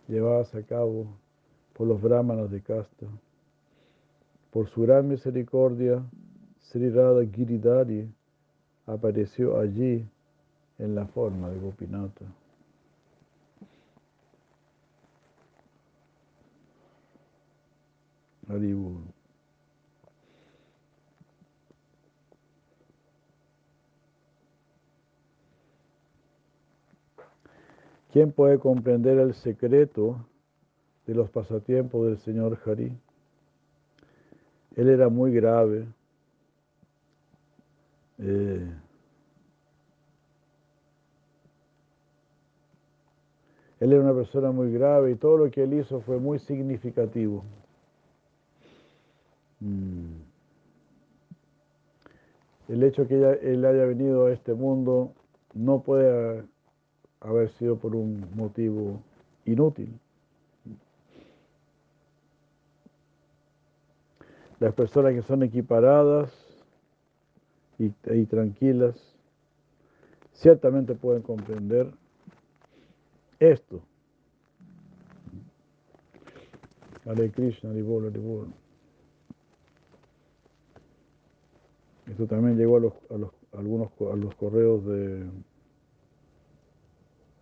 llevadas 0.09 0.54
a 0.54 0.62
cabo 0.62 1.06
por 1.74 1.87
los 1.87 2.00
brahmanas 2.00 2.50
de 2.50 2.61
casta. 2.62 3.06
Por 4.50 4.68
su 4.68 4.83
gran 4.83 5.09
misericordia, 5.09 6.02
Sri 6.59 6.90
Radha 6.90 7.24
Giridhari 7.24 8.12
apareció 8.87 9.59
allí 9.59 10.04
en 10.78 10.94
la 10.94 11.06
forma 11.06 11.48
de 11.50 11.59
Gopinata. 11.61 12.24
Haribol. 18.48 19.10
¿Quién 28.12 28.33
puede 28.33 28.59
comprender 28.59 29.18
el 29.18 29.35
secreto 29.35 30.27
de 31.07 31.14
los 31.14 31.31
pasatiempos 31.31 32.07
del 32.07 32.18
señor 32.18 32.59
Hari? 32.64 32.92
Él 34.77 34.88
era 34.88 35.09
muy 35.09 35.33
grave. 35.33 35.87
eh, 38.18 38.70
él 43.81 43.92
era 43.92 44.03
una 44.03 44.12
persona 44.12 44.51
muy 44.51 44.73
grave 44.73 45.12
y 45.12 45.14
todo 45.14 45.38
lo 45.38 45.51
que 45.51 45.62
él 45.62 45.73
hizo 45.75 46.01
fue 46.03 46.18
muy 46.18 46.38
significativo. 46.40 47.44
Mm. 49.61 50.16
El 52.68 52.83
hecho 52.83 53.07
que 53.07 53.14
él 53.14 53.64
haya 53.64 53.85
venido 53.85 54.27
a 54.27 54.33
este 54.33 54.53
mundo 54.55 55.12
no 55.55 55.83
puede 55.83 56.44
haber 57.20 57.50
sido 57.52 57.76
por 57.76 57.94
un 57.94 58.26
motivo 58.35 59.00
inútil. 59.44 59.98
Las 64.59 64.74
personas 64.74 65.14
que 65.14 65.22
son 65.22 65.42
equiparadas 65.42 66.30
y, 67.78 67.90
tranquilas 68.26 68.94
ciertamente 70.35 70.94
pueden 70.94 71.22
comprender 71.22 71.90
esto. 73.38 73.80
Hare 77.06 77.30
Krishna, 77.30 77.70
Hare 77.70 77.83
Bol, 77.83 78.06
Hare 78.06 78.18
Bol. 78.18 78.52
Esto 82.06 82.26
también 82.26 82.59
llegó 82.59 82.76
a 82.76 82.80
los, 82.80 82.92
a 83.11 83.16
los, 83.16 83.30
algunos 83.52 83.90
a 84.12 84.16
los 84.16 84.35
correos 84.35 84.85
de, 84.85 85.24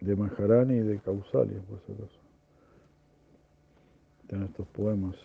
de 0.00 0.16
Maharani 0.16 0.74
y 0.74 0.80
de 0.80 0.98
Kausalya, 0.98 1.60
por 1.62 1.80
si 1.80 1.92
acaso. 1.92 2.18
Están 4.22 4.42
estos 4.44 4.66
poemas. 4.68 5.16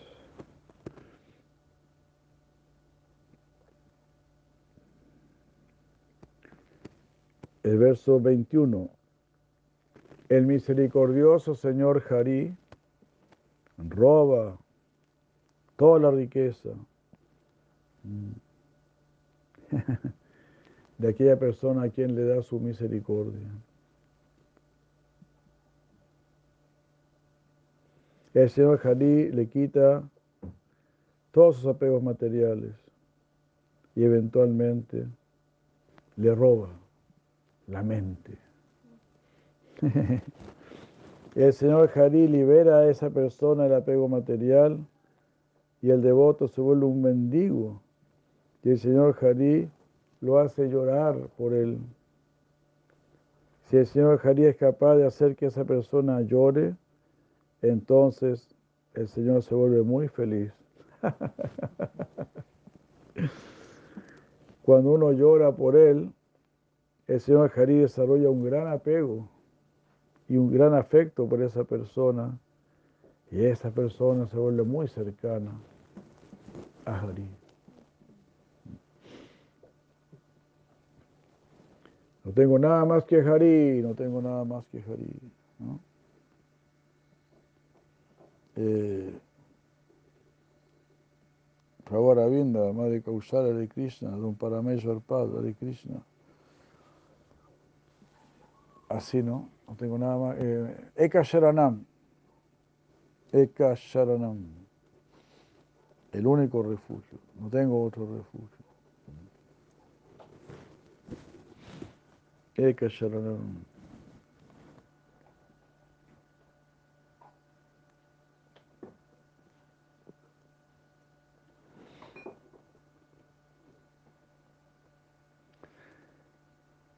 El 7.64 7.78
verso 7.78 8.20
21. 8.20 8.90
El 10.30 10.48
misericordioso 10.48 11.54
Señor 11.54 12.04
Hari 12.10 12.56
roba 13.78 14.58
toda 15.76 16.00
la 16.00 16.10
riqueza 16.12 16.70
de 20.98 21.08
aquella 21.08 21.38
persona 21.38 21.84
a 21.84 21.90
quien 21.90 22.16
le 22.16 22.26
da 22.26 22.42
su 22.42 22.60
misericordia. 22.60 23.48
El 28.34 28.50
Señor 28.50 28.80
Hari 28.84 29.32
le 29.32 29.48
quita 29.48 30.04
todos 31.32 31.58
sus 31.58 31.68
apegos 31.68 32.02
materiales 32.02 32.74
y 33.96 34.04
eventualmente 34.04 35.06
le 36.16 36.34
roba 36.34 36.70
la 37.68 37.84
mente. 37.84 38.38
El 41.36 41.54
Señor 41.54 41.92
Hari 41.96 42.28
libera 42.28 42.80
a 42.80 42.90
esa 42.90 43.10
persona 43.10 43.64
del 43.64 43.74
apego 43.74 44.08
material 44.08 44.80
y 45.82 45.90
el 45.90 46.02
devoto 46.02 46.48
se 46.48 46.62
vuelve 46.62 46.86
un 46.86 47.02
mendigo. 47.02 47.82
Y 48.64 48.70
el 48.70 48.80
Señor 48.80 49.18
Hari 49.20 49.68
lo 50.22 50.38
hace 50.38 50.70
llorar 50.70 51.18
por 51.36 51.54
él. 51.54 51.80
Si 53.66 53.78
el 53.78 53.88
Señor 53.88 54.22
Hari 54.24 54.46
es 54.46 54.56
capaz 54.58 54.96
de 54.96 55.08
hacer 55.08 55.36
que 55.36 55.48
esa 55.48 55.66
persona 55.66 56.22
llore, 56.22 56.76
entonces 57.64 58.56
el 58.94 59.08
Señor 59.08 59.42
se 59.42 59.56
vuelve 59.56 59.82
muy 59.82 60.08
feliz. 60.08 60.54
Cuando 64.64 64.94
uno 64.94 65.12
llora 65.12 65.52
por 65.52 65.76
él, 65.76 66.14
el 67.08 67.20
señor 67.20 67.52
Hari 67.56 67.80
desarrolla 67.80 68.30
un 68.30 68.46
gran 68.46 68.68
apego 68.68 69.28
y 70.30 70.38
un 70.38 70.52
gran 70.52 70.74
afecto 70.74 71.28
por 71.28 71.42
esa 71.42 71.66
persona 71.66 72.40
y 73.30 73.44
esa 73.44 73.72
persona 73.72 74.26
se 74.28 74.38
vuelve 74.38 74.64
muy 74.64 74.88
cercana 74.88 75.52
a 76.86 77.02
Hari. 77.02 77.28
No 82.24 82.32
tengo 82.32 82.58
nada 82.58 82.86
más 82.86 83.04
que 83.04 83.20
Hari, 83.20 83.82
no 83.82 83.96
tengo 83.96 84.22
nada 84.22 84.46
más 84.46 84.66
que 84.68 84.78
Hari. 84.80 85.20
¿no? 85.60 85.80
Eh, 88.56 89.14
Prabhu 91.86 92.14
Ravinda, 92.16 92.72
Madre 92.74 93.02
Kausala 93.02 93.54
de 93.54 93.68
Krishna, 93.68 94.12
Don 94.12 94.36
Parameshwar 94.36 95.02
Pad 95.02 95.28
de 95.42 95.54
Krishna. 95.54 96.02
Así, 98.90 99.24
¿no? 99.24 99.50
No 99.68 99.76
tengo 99.76 99.98
nada 99.98 100.18
más. 100.18 100.36
Eh, 100.40 100.92
Eka 100.96 101.24
Sharanam. 101.24 101.86
Eka 103.32 103.74
Sharanam. 103.76 104.46
El 106.12 106.28
único 106.28 106.62
refugio. 106.62 107.18
No 107.40 107.50
tengo 107.50 107.84
otro 107.84 108.06
refugio. 108.06 108.66
Eka 112.56 112.88
Sharanam. 112.88 113.73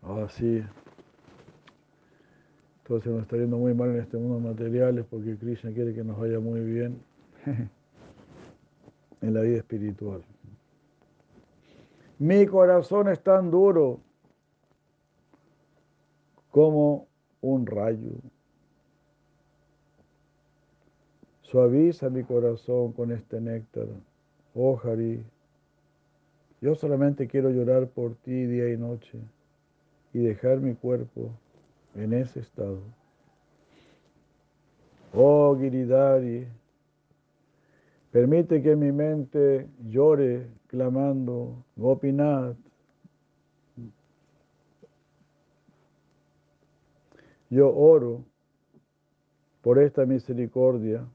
Ah, 0.07 0.27
sí. 0.29 0.63
Entonces 2.83 3.11
nos 3.11 3.23
está 3.23 3.37
yendo 3.37 3.57
muy 3.57 3.73
mal 3.73 3.89
en 3.89 4.01
este 4.01 4.17
mundo 4.17 4.39
materiales 4.39 5.03
porque 5.09 5.35
Krishna 5.35 5.71
quiere 5.71 5.95
que 5.95 6.03
nos 6.03 6.19
vaya 6.19 6.39
muy 6.39 6.59
bien 6.59 7.01
en 9.21 9.33
la 9.33 9.41
vida 9.41 9.57
espiritual. 9.57 10.23
Mi 12.19 12.45
corazón 12.45 13.07
es 13.09 13.19
tan 13.23 13.49
duro 13.49 13.99
como 16.51 17.07
un 17.41 17.65
rayo. 17.65 18.11
Suaviza 21.41 22.11
mi 22.11 22.23
corazón 22.23 22.93
con 22.93 23.11
este 23.11 23.41
néctar. 23.41 23.87
Oh 24.53 24.79
Hari, 24.83 25.25
yo 26.61 26.75
solamente 26.75 27.27
quiero 27.27 27.49
llorar 27.49 27.87
por 27.87 28.13
ti 28.13 28.45
día 28.45 28.71
y 28.71 28.77
noche 28.77 29.19
y 30.15 30.19
dejar 30.19 30.61
mi 30.61 30.73
cuerpo 30.75 31.29
en 31.93 32.13
ese 32.13 32.39
estado. 32.39 32.79
Oh 35.13 35.57
Giridari, 35.59 36.47
permite 38.11 38.61
que 38.61 38.77
mi 38.77 38.93
mente 38.93 39.67
llore 39.89 40.47
clamando 40.67 41.65
Gopinath. 41.75 42.55
Yo 47.49 47.75
oro 47.75 48.23
por 49.61 49.79
esta 49.79 50.05
misericordia. 50.05 51.05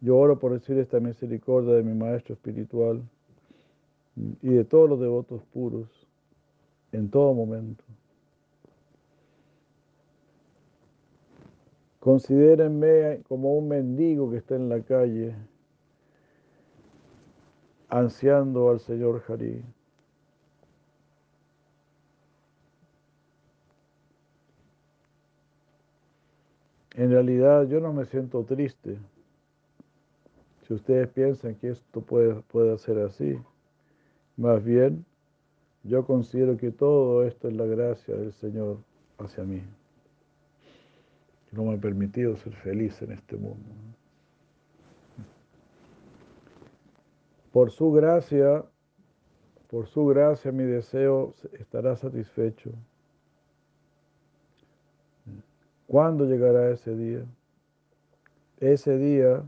Yo 0.00 0.16
oro 0.16 0.38
por 0.38 0.52
recibir 0.52 0.80
esta 0.80 1.00
misericordia 1.00 1.74
de 1.74 1.82
mi 1.82 1.94
maestro 1.94 2.34
espiritual 2.34 3.02
y 4.14 4.50
de 4.50 4.64
todos 4.64 4.88
los 4.88 5.00
devotos 5.00 5.42
puros 5.52 6.03
en 6.94 7.10
todo 7.10 7.34
momento. 7.34 7.84
Considérenme 11.98 13.22
como 13.28 13.56
un 13.56 13.68
mendigo 13.68 14.30
que 14.30 14.36
está 14.36 14.54
en 14.54 14.68
la 14.68 14.80
calle, 14.80 15.34
ansiando 17.88 18.70
al 18.70 18.78
Señor 18.78 19.24
Harí. 19.26 19.64
En 26.94 27.10
realidad 27.10 27.66
yo 27.66 27.80
no 27.80 27.92
me 27.92 28.04
siento 28.04 28.44
triste. 28.44 28.98
Si 30.62 30.74
ustedes 30.74 31.08
piensan 31.08 31.56
que 31.56 31.70
esto 31.70 32.00
puede, 32.02 32.34
puede 32.42 32.78
ser 32.78 32.98
así, 33.00 33.36
más 34.36 34.62
bien 34.62 35.04
yo 35.84 36.06
considero 36.06 36.56
que 36.56 36.70
todo 36.70 37.24
esto 37.24 37.48
es 37.48 37.54
la 37.54 37.66
gracia 37.66 38.16
del 38.16 38.32
Señor 38.32 38.78
hacia 39.18 39.44
mí. 39.44 39.62
No 41.52 41.64
me 41.64 41.74
ha 41.74 41.78
permitido 41.78 42.36
ser 42.36 42.54
feliz 42.54 43.00
en 43.02 43.12
este 43.12 43.36
mundo. 43.36 43.68
Por 47.52 47.70
su 47.70 47.92
gracia, 47.92 48.64
por 49.68 49.86
su 49.86 50.06
gracia 50.06 50.50
mi 50.50 50.64
deseo 50.64 51.34
estará 51.52 51.94
satisfecho. 51.96 52.72
¿Cuándo 55.86 56.24
llegará 56.24 56.70
ese 56.70 56.96
día? 56.96 57.24
Ese 58.58 58.96
día 58.96 59.44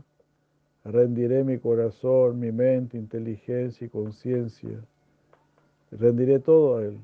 rendiré 0.85 1.43
mi 1.43 1.57
corazón, 1.57 2.39
mi 2.39 2.51
mente, 2.51 2.95
inteligencia 2.95 3.87
y 3.87 3.89
conciencia 3.89 4.79
rendiré 5.91 6.39
todo 6.39 6.77
a 6.77 6.83
Él. 6.83 6.97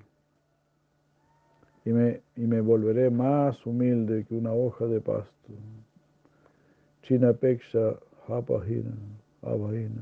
Y 1.86 1.92
me, 1.92 2.22
y 2.36 2.42
me 2.42 2.62
volveré 2.62 3.10
más 3.10 3.66
humilde 3.66 4.26
que 4.26 4.36
una 4.36 4.54
hoja 4.54 4.86
de 4.86 5.02
pasto. 5.02 5.34
China 7.04 7.34
Peksha 7.34 8.00
Hapahina, 8.28 8.96
Abahina. 9.42 10.02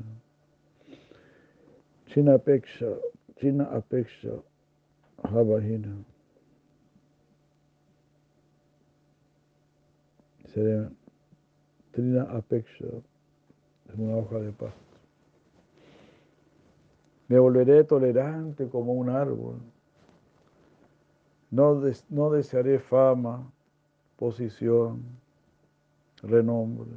China 2.06 2.38
Peksha, 2.38 2.96
China 3.40 3.68
Apeksha 3.72 4.40
Habahina. 5.24 6.04
Seré 10.54 10.88
Trina 11.92 12.22
Apeksha, 12.24 12.86
es 13.88 13.98
una 13.98 14.16
hoja 14.16 14.38
de 14.38 14.52
pasto. 14.52 14.91
Me 17.32 17.38
volveré 17.38 17.82
tolerante 17.84 18.68
como 18.68 18.92
un 18.92 19.08
árbol. 19.08 19.56
No, 21.50 21.80
des, 21.80 22.04
no 22.10 22.28
desearé 22.28 22.78
fama, 22.78 23.50
posición, 24.18 25.02
renombre. 26.22 26.90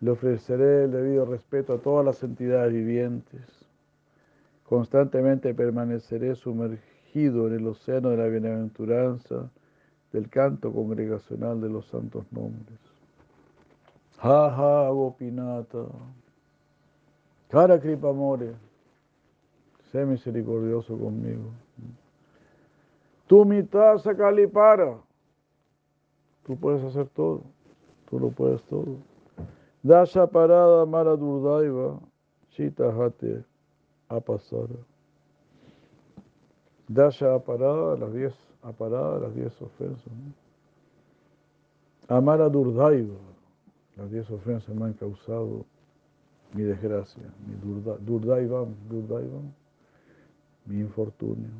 Le 0.00 0.10
ofreceré 0.10 0.84
el 0.84 0.90
debido 0.90 1.26
respeto 1.26 1.74
a 1.74 1.82
todas 1.82 2.02
las 2.02 2.22
entidades 2.22 2.72
vivientes. 2.72 3.42
Constantemente 4.64 5.52
permaneceré 5.52 6.34
sumergido 6.34 7.48
en 7.48 7.56
el 7.56 7.66
océano 7.66 8.08
de 8.08 8.16
la 8.16 8.26
bienaventuranza 8.28 9.50
del 10.14 10.30
canto 10.30 10.72
congregacional 10.72 11.60
de 11.60 11.68
los 11.68 11.88
santos 11.88 12.24
nombres. 12.32 12.78
Ha 14.18 14.46
ha 14.46 14.90
Cara 17.52 17.78
Kripamore, 17.78 18.54
sé 19.90 20.06
misericordioso 20.06 20.96
conmigo. 20.96 21.50
Tu 23.26 23.44
mitad 23.44 23.98
Sakalipara. 23.98 24.98
Tú 26.46 26.56
puedes 26.56 26.82
hacer 26.82 27.08
todo. 27.08 27.42
Tú 28.08 28.18
lo 28.18 28.30
puedes 28.30 28.62
todo. 28.62 28.96
Dasha 29.82 30.26
parada 30.26 30.86
Mara 30.86 31.14
Durdaiva. 31.14 32.00
Chita 32.52 32.88
Hate 32.88 33.44
Apasara. 34.08 34.80
Dasha 36.88 37.38
parada, 37.38 37.98
las 37.98 38.14
diez 38.14 38.34
aparadas, 38.62 39.20
las 39.20 39.34
diez 39.34 39.60
ofensas. 39.60 40.06
¿no? 40.06 40.32
Amara 42.16 42.48
Durdaiva. 42.48 43.18
Las 43.98 44.10
diez 44.10 44.30
ofensas 44.30 44.74
me 44.74 44.86
han 44.86 44.94
causado 44.94 45.66
mi 46.54 46.62
desgracia, 46.64 47.22
mi 47.46 47.54
durda, 47.56 47.96
durdaivam, 47.98 48.74
durdaivam, 48.88 49.52
mi 50.66 50.80
infortunio. 50.80 51.50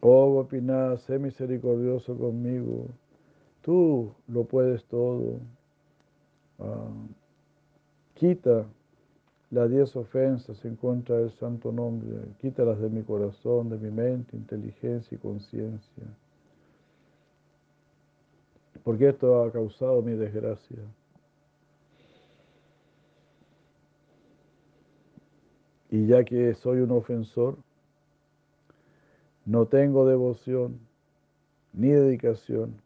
Oh 0.00 0.32
Gopinath, 0.34 0.98
sé 1.06 1.18
misericordioso 1.18 2.16
conmigo. 2.16 2.88
Tú 3.62 4.12
lo 4.26 4.44
puedes 4.44 4.84
todo. 4.86 5.38
Ah, 6.58 6.90
quita 8.14 8.66
las 9.50 9.70
diez 9.70 9.94
ofensas 9.94 10.64
en 10.64 10.74
contra 10.74 11.18
del 11.18 11.30
santo 11.30 11.70
nombre. 11.70 12.08
Quítalas 12.40 12.80
de 12.80 12.88
mi 12.90 13.02
corazón, 13.04 13.70
de 13.70 13.78
mi 13.78 13.90
mente, 13.90 14.36
inteligencia 14.36 15.14
y 15.14 15.18
conciencia 15.18 16.04
porque 18.84 19.08
esto 19.08 19.42
ha 19.42 19.52
causado 19.52 20.02
mi 20.02 20.12
desgracia. 20.12 20.78
Y 25.90 26.06
ya 26.06 26.24
que 26.24 26.54
soy 26.54 26.78
un 26.80 26.90
ofensor, 26.90 27.58
no 29.44 29.66
tengo 29.66 30.06
devoción 30.06 30.80
ni 31.72 31.88
dedicación 31.88 32.80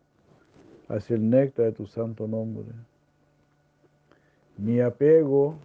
hacia 0.88 1.16
el 1.16 1.28
néctar 1.28 1.66
de 1.66 1.72
tu 1.72 1.86
santo 1.86 2.26
nombre. 2.26 2.66
Mi 4.56 4.80
apego 4.80 5.58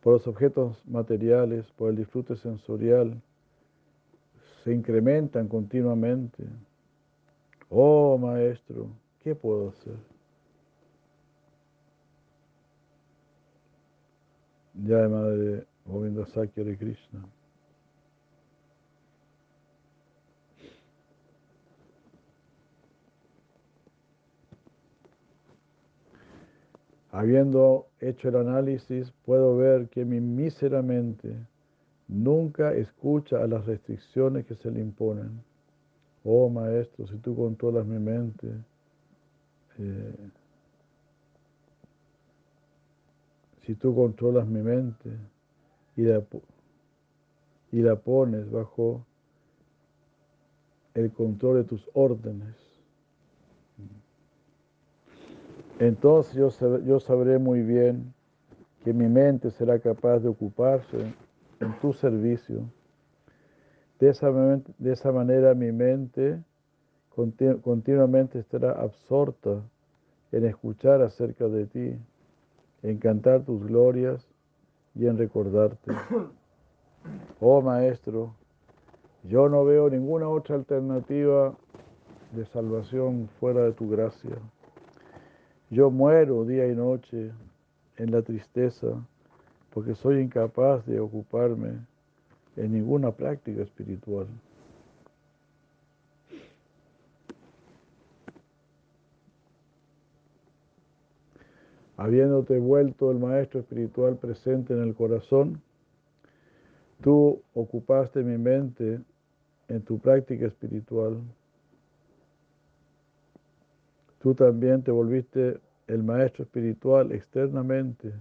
por 0.00 0.14
los 0.14 0.26
objetos 0.26 0.84
materiales, 0.86 1.70
por 1.72 1.90
el 1.90 1.96
disfrute 1.96 2.34
sensorial, 2.36 3.20
se 4.64 4.72
incrementan 4.72 5.48
continuamente. 5.48 6.44
Oh 7.72 8.18
Maestro, 8.18 8.88
¿qué 9.20 9.34
puedo 9.36 9.68
hacer? 9.68 9.94
Ya 14.74 15.08
Madre 15.08 15.66
Govinda 15.86 16.26
Sakya 16.26 16.64
de 16.64 16.76
Krishna. 16.76 17.24
Habiendo 27.12 27.86
hecho 28.00 28.30
el 28.30 28.36
análisis, 28.36 29.12
puedo 29.24 29.56
ver 29.56 29.88
que 29.88 30.04
mi 30.04 30.20
mísera 30.20 30.82
mente 30.82 31.36
nunca 32.08 32.72
escucha 32.74 33.42
a 33.42 33.46
las 33.46 33.64
restricciones 33.66 34.44
que 34.46 34.56
se 34.56 34.70
le 34.72 34.80
imponen. 34.80 35.49
Oh 36.24 36.48
Maestro, 36.50 37.06
si 37.06 37.16
tú 37.16 37.34
controlas 37.34 37.86
mi 37.86 37.98
mente, 37.98 38.48
eh, 39.78 40.30
si 43.62 43.74
tú 43.74 43.94
controlas 43.94 44.46
mi 44.46 44.60
mente 44.60 45.10
y 45.96 46.02
la, 46.02 46.22
y 47.72 47.80
la 47.80 47.96
pones 47.96 48.50
bajo 48.50 49.06
el 50.94 51.10
control 51.12 51.58
de 51.58 51.64
tus 51.64 51.88
órdenes, 51.94 52.56
entonces 55.78 56.34
yo, 56.34 56.50
yo 56.84 57.00
sabré 57.00 57.38
muy 57.38 57.62
bien 57.62 58.12
que 58.84 58.92
mi 58.92 59.08
mente 59.08 59.50
será 59.50 59.78
capaz 59.78 60.18
de 60.18 60.28
ocuparse 60.28 60.98
en 61.60 61.80
tu 61.80 61.92
servicio. 61.92 62.64
De 64.00 64.08
esa, 64.08 64.30
de 64.30 64.92
esa 64.92 65.12
manera 65.12 65.54
mi 65.54 65.72
mente 65.72 66.42
continuamente 67.62 68.38
estará 68.38 68.72
absorta 68.72 69.62
en 70.32 70.46
escuchar 70.46 71.02
acerca 71.02 71.48
de 71.48 71.66
ti, 71.66 71.98
en 72.82 72.98
cantar 72.98 73.42
tus 73.42 73.62
glorias 73.66 74.26
y 74.94 75.06
en 75.06 75.18
recordarte. 75.18 75.92
Oh 77.40 77.62
Maestro, 77.62 78.34
yo 79.22 79.48
no 79.48 79.64
veo 79.64 79.88
ninguna 79.88 80.28
otra 80.28 80.56
alternativa 80.56 81.54
de 82.32 82.44
salvación 82.44 83.30
fuera 83.40 83.62
de 83.62 83.72
tu 83.72 83.88
gracia. 83.88 84.36
Yo 85.70 85.90
muero 85.90 86.44
día 86.44 86.66
y 86.66 86.74
noche 86.74 87.32
en 87.96 88.10
la 88.10 88.20
tristeza 88.20 88.88
porque 89.72 89.94
soy 89.94 90.20
incapaz 90.20 90.84
de 90.84 91.00
ocuparme 91.00 91.89
en 92.56 92.72
ninguna 92.72 93.12
práctica 93.12 93.62
espiritual. 93.62 94.26
Habiéndote 101.96 102.58
vuelto 102.58 103.10
el 103.10 103.18
Maestro 103.18 103.60
Espiritual 103.60 104.16
presente 104.16 104.72
en 104.72 104.82
el 104.82 104.94
corazón, 104.94 105.60
tú 107.02 107.42
ocupaste 107.54 108.22
mi 108.22 108.38
mente 108.38 109.00
en 109.68 109.82
tu 109.82 109.98
práctica 109.98 110.46
espiritual 110.46 111.20
Tú 114.20 114.34
también 114.34 114.82
te 114.82 114.90
volviste 114.90 115.58
el 115.86 116.02
maestro 116.02 116.44
espiritual 116.44 117.10
externamente 117.10 118.12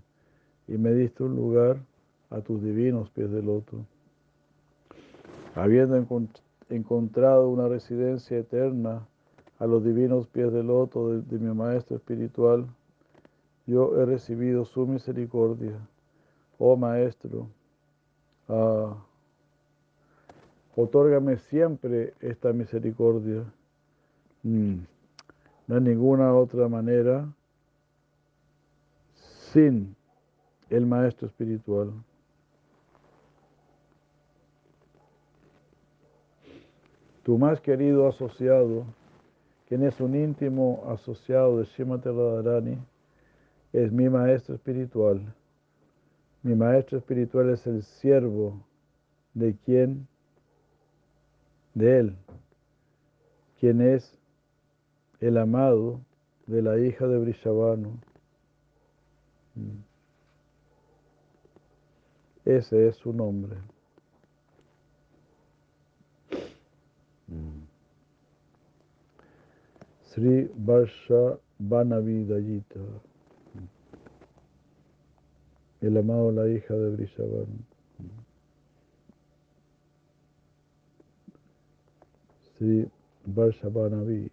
y 0.65 0.77
me 0.77 0.93
diste 0.93 1.23
un 1.23 1.35
lugar 1.35 1.77
a 2.29 2.39
tus 2.39 2.63
divinos 2.63 3.09
pies 3.09 3.29
de 3.29 3.43
loto. 3.43 3.85
Habiendo 5.55 5.95
encontrado 6.69 7.49
una 7.49 7.67
residencia 7.67 8.37
eterna 8.37 9.07
a 9.57 9.65
los 9.65 9.83
divinos 9.83 10.27
pies 10.27 10.53
de 10.53 10.63
loto 10.63 11.19
de, 11.21 11.39
mi 11.39 11.53
maestro 11.53 11.97
espiritual, 11.97 12.67
yo 13.65 13.99
he 13.99 14.05
recibido 14.05 14.65
su 14.65 14.87
misericordia. 14.87 15.77
Oh 16.57 16.75
Maestro, 16.75 17.47
ah, 18.47 18.95
otórgame 20.75 21.37
siempre 21.37 22.13
esta 22.21 22.53
misericordia. 22.53 23.43
Mm. 24.43 24.79
No 25.67 25.79
ninguna 25.79 26.33
otra 26.33 26.67
manera 26.67 27.27
sin 29.13 29.95
el 30.69 30.85
maestro 30.85 31.27
espiritual. 31.27 31.91
Tu 37.29 37.37
más 37.37 37.61
querido 37.61 38.07
asociado, 38.07 38.85
quien 39.67 39.83
es 39.83 40.01
un 40.01 40.15
íntimo 40.15 40.83
asociado 40.87 41.59
de 41.59 41.65
Srimati 41.67 42.09
Radharani, 42.09 42.79
es 43.71 43.91
mi 43.91 44.09
maestro 44.09 44.55
espiritual. 44.55 45.35
Mi 46.41 46.55
maestro 46.55 46.97
espiritual 46.97 47.51
es 47.51 47.67
el 47.67 47.83
siervo 47.83 48.65
de 49.35 49.55
quien, 49.63 50.07
de 51.75 51.99
él, 51.99 52.15
quien 53.59 53.81
es 53.81 54.17
el 55.19 55.37
amado 55.37 56.01
de 56.47 56.63
la 56.63 56.79
hija 56.79 57.05
de 57.05 57.19
Brishabano. 57.19 57.91
Mm. 59.53 59.83
Ese 62.45 62.87
es 62.87 62.95
su 62.95 63.13
nombre. 63.13 63.55
Sri 70.19 70.51
Varsha 70.53 71.39
Vanavidayita. 71.59 72.79
El 75.79 75.95
amado 75.95 76.31
la 76.33 76.49
hija 76.49 76.73
de 76.73 76.89
Brishabano. 76.89 77.47
Sri 82.57 82.85
Varsha 83.25 83.69
Vanavi. 83.69 84.29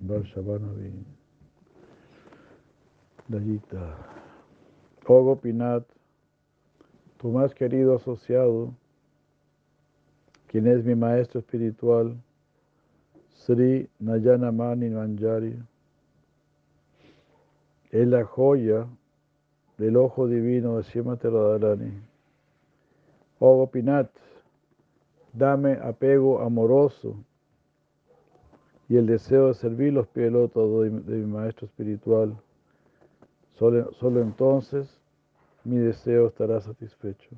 Varshavanavi, 0.00 0.92
Dayita, 3.28 3.96
Ogo 5.06 5.34
Pinat, 5.36 5.84
tu 7.18 7.32
más 7.32 7.52
querido 7.52 7.96
asociado, 7.96 8.72
quien 10.46 10.68
es 10.68 10.84
mi 10.84 10.94
maestro 10.94 11.40
espiritual, 11.40 12.16
Sri 13.38 13.88
Nayana 14.00 14.52
Mani 14.52 14.90
Manjari, 14.90 15.56
es 17.90 18.06
la 18.06 18.24
joya 18.24 18.86
del 19.78 19.96
ojo 19.96 20.26
divino 20.26 20.76
de 20.76 20.82
Srimati 20.82 21.28
Radharani. 21.28 21.92
Oh 23.38 23.66
Pinat, 23.70 24.10
dame 25.32 25.78
apego 25.80 26.40
amoroso 26.40 27.16
y 28.88 28.96
el 28.96 29.06
deseo 29.06 29.48
de 29.48 29.54
servir 29.54 29.92
los 29.92 30.08
pilotos 30.08 30.82
de, 30.82 30.90
de 30.90 31.16
mi 31.18 31.26
maestro 31.26 31.66
espiritual. 31.66 32.36
Solo, 33.54 33.92
solo 33.94 34.20
entonces 34.20 34.88
mi 35.64 35.78
deseo 35.78 36.28
estará 36.28 36.60
satisfecho. 36.60 37.30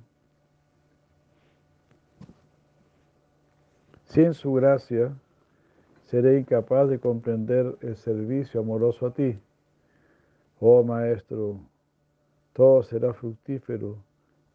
Sin 4.06 4.34
su 4.34 4.52
gracia, 4.54 5.14
seré 6.10 6.38
incapaz 6.38 6.88
de 6.88 6.98
comprender 6.98 7.76
el 7.82 7.96
servicio 7.96 8.60
amoroso 8.60 9.06
a 9.06 9.14
ti. 9.14 9.38
Oh 10.58 10.82
Maestro, 10.82 11.60
todo 12.52 12.82
será 12.82 13.14
fructífero 13.14 13.96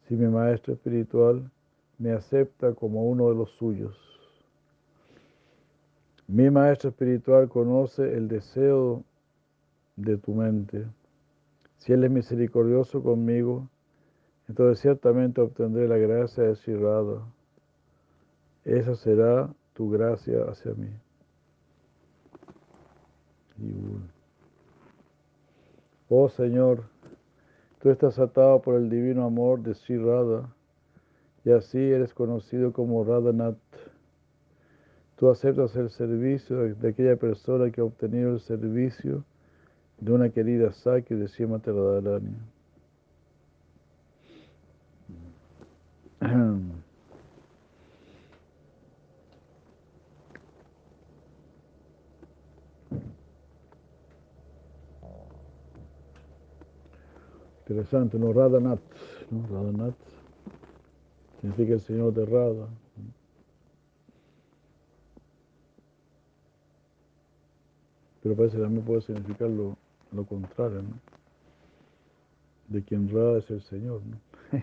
si 0.08 0.16
mi 0.16 0.28
Maestro 0.28 0.74
espiritual 0.74 1.50
me 1.98 2.12
acepta 2.12 2.74
como 2.74 3.06
uno 3.06 3.30
de 3.30 3.36
los 3.36 3.52
suyos. 3.52 3.98
Mi 6.28 6.50
maestro 6.50 6.90
espiritual 6.90 7.48
conoce 7.48 8.02
el 8.02 8.28
deseo 8.28 9.04
de 9.96 10.18
tu 10.18 10.34
mente. 10.34 10.86
Si 11.78 11.94
Él 11.94 12.04
es 12.04 12.12
misericordioso 12.12 13.02
conmigo, 13.02 13.70
entonces 14.50 14.82
ciertamente 14.82 15.40
obtendré 15.40 15.88
la 15.88 15.98
gracia 15.98 16.44
de 16.44 16.56
Shirada. 16.56 17.22
Esa 18.66 18.96
será 18.96 19.54
tu 19.74 19.90
gracia 19.92 20.46
hacia 20.50 20.74
mí. 20.74 20.90
Oh 26.08 26.30
Señor, 26.30 26.84
tú 27.82 27.90
estás 27.90 28.20
atado 28.20 28.62
por 28.62 28.76
el 28.76 28.92
divino 28.92 29.26
amor 29.26 29.64
de 29.64 29.74
Shirada 29.74 30.54
Y 31.44 31.50
así 31.50 31.80
eres 31.80 32.14
conocido 32.14 32.74
como 32.74 33.04
Radhanath. 33.04 33.58
Tú 35.16 35.32
aceptas 35.32 35.76
el 35.76 35.90
servicio 35.90 36.58
de, 36.58 36.74
de 36.76 36.90
aquella 36.90 37.16
persona 37.16 37.72
que 37.72 37.82
ha 37.82 37.86
obtenido 37.86 38.34
el 38.34 38.40
servicio 38.40 39.24
de 40.00 40.12
una 40.12 40.30
querida 40.30 40.72
Saki 40.74 41.16
de 41.16 41.28
Srimati 41.28 41.72
Radharani. 41.72 42.55
Interesante, 57.86 58.18
¿no? 58.18 58.34
Radhanath, 58.34 58.80
¿no? 59.30 59.96
Significa 61.40 61.74
el 61.74 61.82
Señor 61.82 62.14
de 62.16 62.26
Radha. 62.26 62.68
Pero 68.24 68.36
parece 68.36 68.58
que 68.58 68.64
también 68.64 68.84
puede 68.84 69.02
significar 69.02 69.50
lo, 69.52 69.78
contrario. 70.28 70.82
De 72.70 72.82
quien 72.82 73.08
Radha 73.08 73.38
es 73.38 73.52
el 73.52 73.62
Señor, 73.62 74.02
¿no? 74.04 74.18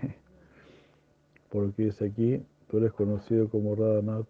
Porque 1.52 1.84
dice 1.84 2.06
aquí, 2.06 2.44
tú 2.68 2.78
eres 2.78 2.92
conocido 2.92 3.48
como 3.48 3.76
Radhanath 3.76 4.26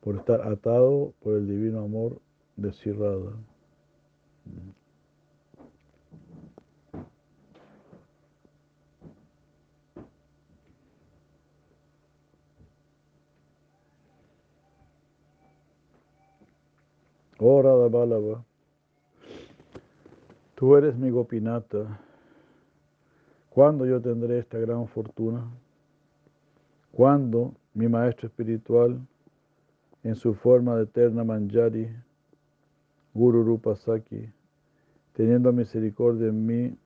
por 0.00 0.16
estar 0.16 0.40
atado 0.40 1.12
por 1.22 1.36
el 1.36 1.46
divino 1.46 1.84
amor 1.84 2.22
de 2.56 2.72
Sri 2.72 2.92
Radha. 2.92 3.32
Oh 17.46 17.60
Radha 17.60 17.88
Bálava, 17.88 18.42
tú 20.54 20.74
eres 20.76 20.96
mi 20.96 21.10
Gopinata. 21.10 22.00
¿Cuándo 23.50 23.84
yo 23.84 24.00
tendré 24.00 24.38
esta 24.38 24.56
gran 24.58 24.88
fortuna? 24.88 25.44
¿Cuándo 26.90 27.52
mi 27.74 27.86
maestro 27.86 28.28
espiritual, 28.28 28.98
en 30.02 30.14
su 30.14 30.32
forma 30.32 30.74
de 30.76 30.84
eterna 30.84 31.22
Manjari, 31.22 31.94
Guru 33.12 33.44
Rupa 33.44 33.76
Saki, 33.76 34.32
teniendo 35.12 35.52
misericordia 35.52 36.28
en 36.28 36.46
mí, 36.46 36.78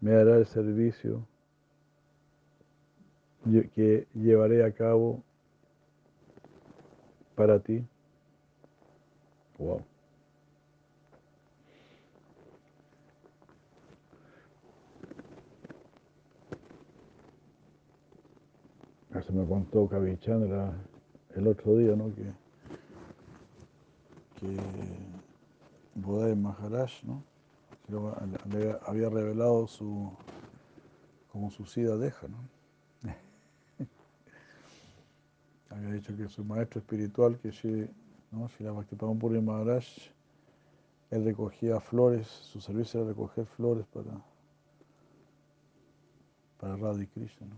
me 0.00 0.14
hará 0.14 0.38
el 0.38 0.46
servicio 0.46 1.26
que 3.74 4.06
llevaré 4.14 4.64
a 4.64 4.72
cabo 4.72 5.22
para 7.34 7.58
ti? 7.58 7.84
Wow. 9.58 9.84
Eso 19.14 19.32
me 19.32 19.44
contó 19.46 19.88
Kavichandra 19.88 20.72
el 21.34 21.48
otro 21.48 21.76
día, 21.76 21.96
¿no? 21.96 22.14
Que, 22.14 22.32
que 24.38 24.56
Bodai 25.96 26.36
Maharaj, 26.36 27.02
¿no? 27.02 27.24
Le, 27.88 28.76
había 28.86 29.08
revelado 29.08 29.66
su 29.66 30.12
como 31.32 31.50
su 31.50 31.66
sida 31.66 31.96
deja, 31.96 32.28
¿no? 32.28 32.38
había 35.70 35.92
dicho 35.92 36.16
que 36.16 36.28
su 36.28 36.44
maestro 36.44 36.80
espiritual, 36.80 37.38
que 37.38 37.50
¿no? 38.30 38.48
Srila 38.48 38.72
Bhaktipadam 38.72 39.18
Puri 39.18 39.40
Maharaj, 39.40 39.84
él 41.10 41.24
recogía 41.24 41.80
flores, 41.80 42.26
su 42.26 42.60
servicio 42.60 43.00
era 43.00 43.10
recoger 43.10 43.46
flores 43.46 43.86
para, 43.86 44.10
para 46.58 46.76
Radha 46.76 47.02
y 47.02 47.06
Krishna, 47.06 47.46
¿no? 47.46 47.56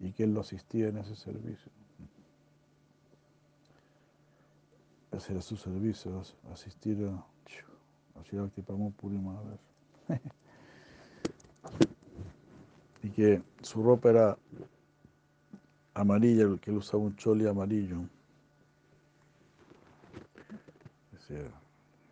y 0.00 0.12
que 0.12 0.24
él 0.24 0.32
lo 0.32 0.40
asistía 0.40 0.88
en 0.88 0.98
ese 0.98 1.16
servicio. 1.16 1.72
Ese 5.10 5.32
era 5.32 5.40
su 5.40 5.56
servicio, 5.56 6.22
asistir 6.52 7.04
a, 7.06 7.14
a 8.20 8.24
Srila 8.24 8.42
Bhaktipadam 8.44 8.92
Puri 8.92 9.18
Maharaj. 9.18 9.58
y 13.02 13.10
que 13.10 13.42
su 13.62 13.82
ropa 13.82 14.10
era 14.10 14.38
amarilla, 15.94 16.44
que 16.60 16.70
él 16.70 16.76
usaba 16.76 17.02
un 17.02 17.16
choli 17.16 17.46
amarillo. 17.46 18.02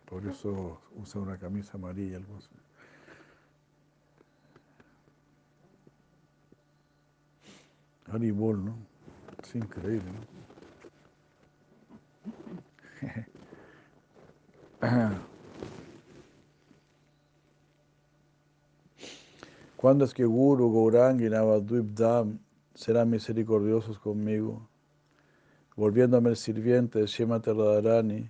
Por 0.05 0.25
eso 0.25 0.79
usa 0.95 1.21
una 1.21 1.37
camisa 1.37 1.77
amarilla, 1.77 2.17
algo. 2.17 2.37
Haribol, 8.11 8.63
¿no? 8.63 8.77
Es 9.43 9.55
increíble, 9.55 10.11
¿no? 10.11 10.37
¿Cuándo 19.75 20.05
es 20.05 20.13
que 20.13 20.25
Guru, 20.25 20.71
Gaurang 20.71 21.21
y 21.21 21.29
Navadvip 21.29 21.97
Dham 21.97 22.39
serán 22.73 23.09
misericordiosos 23.09 23.99
conmigo? 23.99 24.67
Volviéndome 25.75 26.29
el 26.29 26.37
sirviente 26.37 26.99
de 26.99 27.07
Shemata 27.07 27.53
Radharani, 27.53 28.29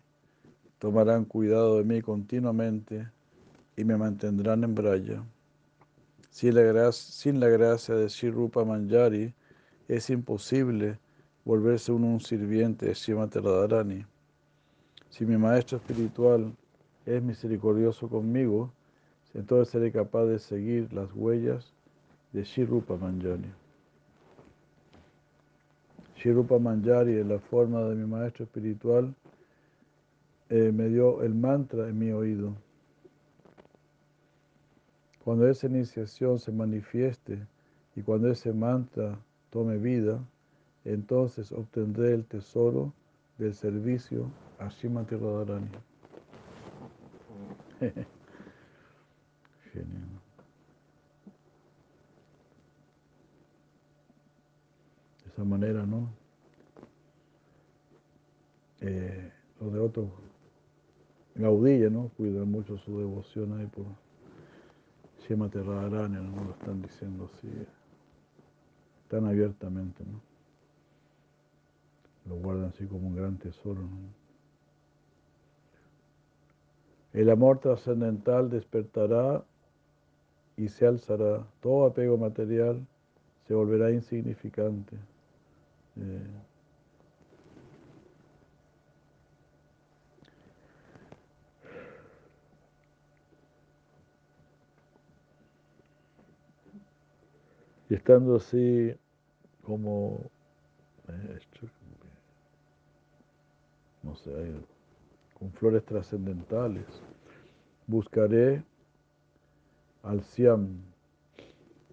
tomarán 0.80 1.26
cuidado 1.26 1.78
de 1.78 1.84
mí 1.84 2.02
continuamente 2.02 3.08
y 3.76 3.84
me 3.84 3.98
mantendrán 3.98 4.64
en 4.64 4.76
Braya. 4.76 5.24
Sin 6.30 6.54
la, 6.54 6.62
gracia, 7.50 7.96
de 7.96 8.10
Sri 8.10 8.30
Rupa 8.30 8.64
Manjari 8.64 9.34
es 9.88 10.10
imposible 10.10 11.00
volverse 11.46 11.92
uno 11.92 12.08
un 12.08 12.20
sirviente 12.20 12.86
de 12.86 12.96
Srimati. 12.96 13.40
Si 15.10 15.26
mi 15.26 15.38
maestro 15.38 15.78
espiritual 15.78 16.54
es 17.06 17.24
misericordioso 17.24 18.08
conmigo, 18.08 18.72
entonces 19.34 19.70
seré 19.70 19.92
capaz 19.92 20.26
de 20.26 20.38
seguir 20.38 20.94
las 20.94 21.12
huellas 21.14 21.74
de 22.34 22.46
Sri 22.46 22.66
Rupa 22.66 22.98
Manjari. 22.98 23.50
Sri 26.18 26.34
Rupa 26.34 26.60
Manjari 26.60 27.18
en 27.20 27.30
la 27.30 27.40
forma 27.40 27.82
de 27.84 27.96
mi 27.96 28.06
maestro 28.06 28.46
espiritual 28.46 29.16
eh, 30.50 30.72
me 30.74 30.88
dio 30.90 31.24
el 31.24 31.36
mantra 31.36 31.90
en 31.90 32.00
mi 32.00 32.12
oído. 32.12 32.56
Cuando 35.24 35.48
esa 35.48 35.68
iniciación 35.68 36.40
se 36.40 36.52
manifieste 36.54 37.46
y 37.96 38.02
cuando 38.02 38.32
ese 38.32 38.54
mantra 38.54 39.20
tome 39.50 39.78
vida, 39.78 40.24
entonces 40.86 41.52
obtendré 41.52 42.14
el 42.14 42.26
tesoro 42.26 42.94
del 43.38 43.54
servicio 43.54 44.32
a 44.58 44.70
Srimati 44.70 45.16
Radharani. 45.16 45.68
Genial. 49.74 50.08
De 55.26 55.30
esa 55.30 55.44
manera, 55.44 55.86
¿no? 55.86 56.10
Eh, 58.80 59.32
los 59.60 59.74
de 59.74 59.80
otros 59.80 60.27
Gaudilla, 61.38 61.90
¿no? 61.90 62.10
Cuidan 62.18 62.50
mucho 62.50 62.78
su 62.80 62.98
devoción 62.98 63.60
ahí 63.60 63.68
por 63.68 63.86
Shemate 65.20 65.62
Radharani, 65.62 66.16
¿no? 66.16 66.44
Lo 66.44 66.52
están 66.52 66.82
diciendo 66.82 67.30
así, 67.32 67.48
tan 69.08 69.26
abiertamente, 69.26 70.04
¿no? 70.04 70.20
Lo 72.26 72.36
guardan 72.42 72.70
así 72.70 72.86
como 72.88 73.08
un 73.08 73.16
gran 73.16 73.38
tesoro, 73.38 73.82
¿no? 73.82 74.28
El 77.14 77.30
amor 77.30 77.60
trascendental 77.60 78.50
despertará 78.50 79.44
y 80.56 80.68
se 80.68 80.86
alzará. 80.86 81.48
Todo 81.62 81.86
apego 81.86 82.18
material 82.18 82.86
se 83.48 83.54
volverá 83.54 83.92
insignificante. 83.92 84.96
Eh, 85.96 86.28
Y 97.90 97.96
estando 97.96 98.36
así 98.36 98.94
como, 99.64 100.30
no 104.04 104.16
sé, 104.16 104.54
con 105.34 105.52
flores 105.54 105.86
trascendentales, 105.86 106.86
buscaré 107.86 108.64
al 110.04 110.22
Siam 110.24 110.82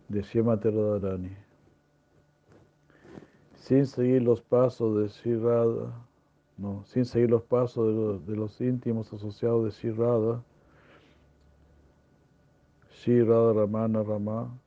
de 0.08 0.22
Radharani. 0.22 1.36
Sin 3.54 3.86
seguir 3.86 4.22
los 4.22 4.42
pasos 4.42 4.98
de 4.98 5.08
Sri 5.08 5.36
Radha, 5.36 5.92
no, 6.58 6.84
sin 6.84 7.04
seguir 7.04 7.30
los 7.30 7.42
pasos 7.42 7.86
de, 7.86 7.92
los, 7.94 8.26
de 8.26 8.36
los 8.36 8.60
íntimos 8.60 9.12
asociados 9.12 9.64
de 9.64 9.70
Sri 9.70 9.90
Radha 13.22 13.52
Ramana 13.52 14.02
Rama, 14.02 14.58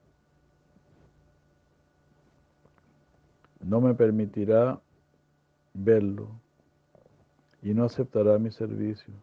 no 3.67 3.81
me 3.81 3.93
permitirá 3.93 4.79
verlo 5.73 6.29
y 7.61 7.73
no 7.73 7.83
aceptará 7.83 8.39
mi 8.39 8.49
servicio. 8.49 9.13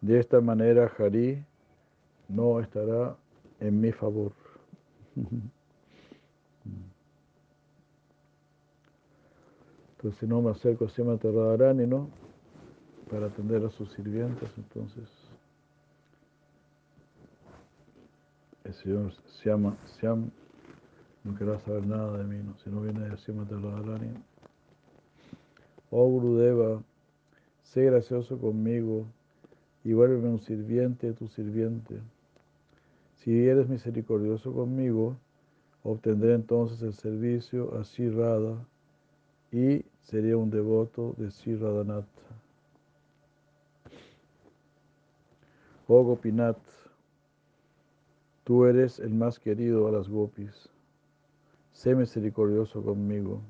De 0.00 0.18
esta 0.18 0.40
manera, 0.40 0.90
Hari 0.98 1.44
no 2.28 2.60
estará 2.60 3.16
en 3.60 3.80
mi 3.80 3.92
favor. 3.92 4.32
Entonces 9.96 10.28
no 10.28 10.40
me 10.40 10.52
acerco 10.52 10.86
a 10.86 10.88
Sima 10.90 11.16
Radharani, 11.16 11.86
¿no? 11.86 12.08
Para 13.10 13.26
atender 13.26 13.62
a 13.66 13.70
sus 13.70 13.92
sirvientes, 13.92 14.48
entonces 14.56 15.08
el 18.64 18.74
Señor 18.74 19.12
Siam, 19.42 19.76
Siam 19.98 20.30
no 21.28 21.34
querrá 21.36 21.58
saber 21.60 21.86
nada 21.86 22.18
de 22.18 22.24
mí, 22.24 22.42
¿no? 22.42 22.56
Si 22.58 22.70
no 22.70 22.80
viene 22.80 23.08
de 23.08 23.16
Sima 23.18 23.44
Radharani. 23.44 24.14
Oh 25.90 26.08
Gurudeva, 26.08 26.82
sé 27.62 27.84
gracioso 27.84 28.38
conmigo 28.38 29.06
y 29.84 29.92
vuélveme 29.92 30.28
un 30.28 30.40
sirviente, 30.40 31.12
tu 31.12 31.28
sirviente. 31.28 32.00
Si 33.16 33.46
eres 33.46 33.68
misericordioso 33.68 34.52
conmigo, 34.52 35.16
obtendré 35.82 36.34
entonces 36.34 36.82
el 36.82 36.94
servicio 36.94 37.78
a 37.78 37.84
Sri 37.84 38.10
Radha 38.10 38.64
y 39.52 39.84
sería 40.02 40.36
un 40.36 40.50
devoto 40.50 41.14
de 41.18 41.30
Sri 41.30 41.56
Radhanath. 41.56 42.06
Oh 45.88 46.04
Gopinath, 46.04 46.58
tú 48.44 48.64
eres 48.64 48.98
el 48.98 49.14
más 49.14 49.38
querido 49.38 49.88
a 49.88 49.92
las 49.92 50.08
gopis. 50.08 50.70
Sé 51.78 51.94
misericordioso 51.94 52.82
conmigo. 52.82 53.40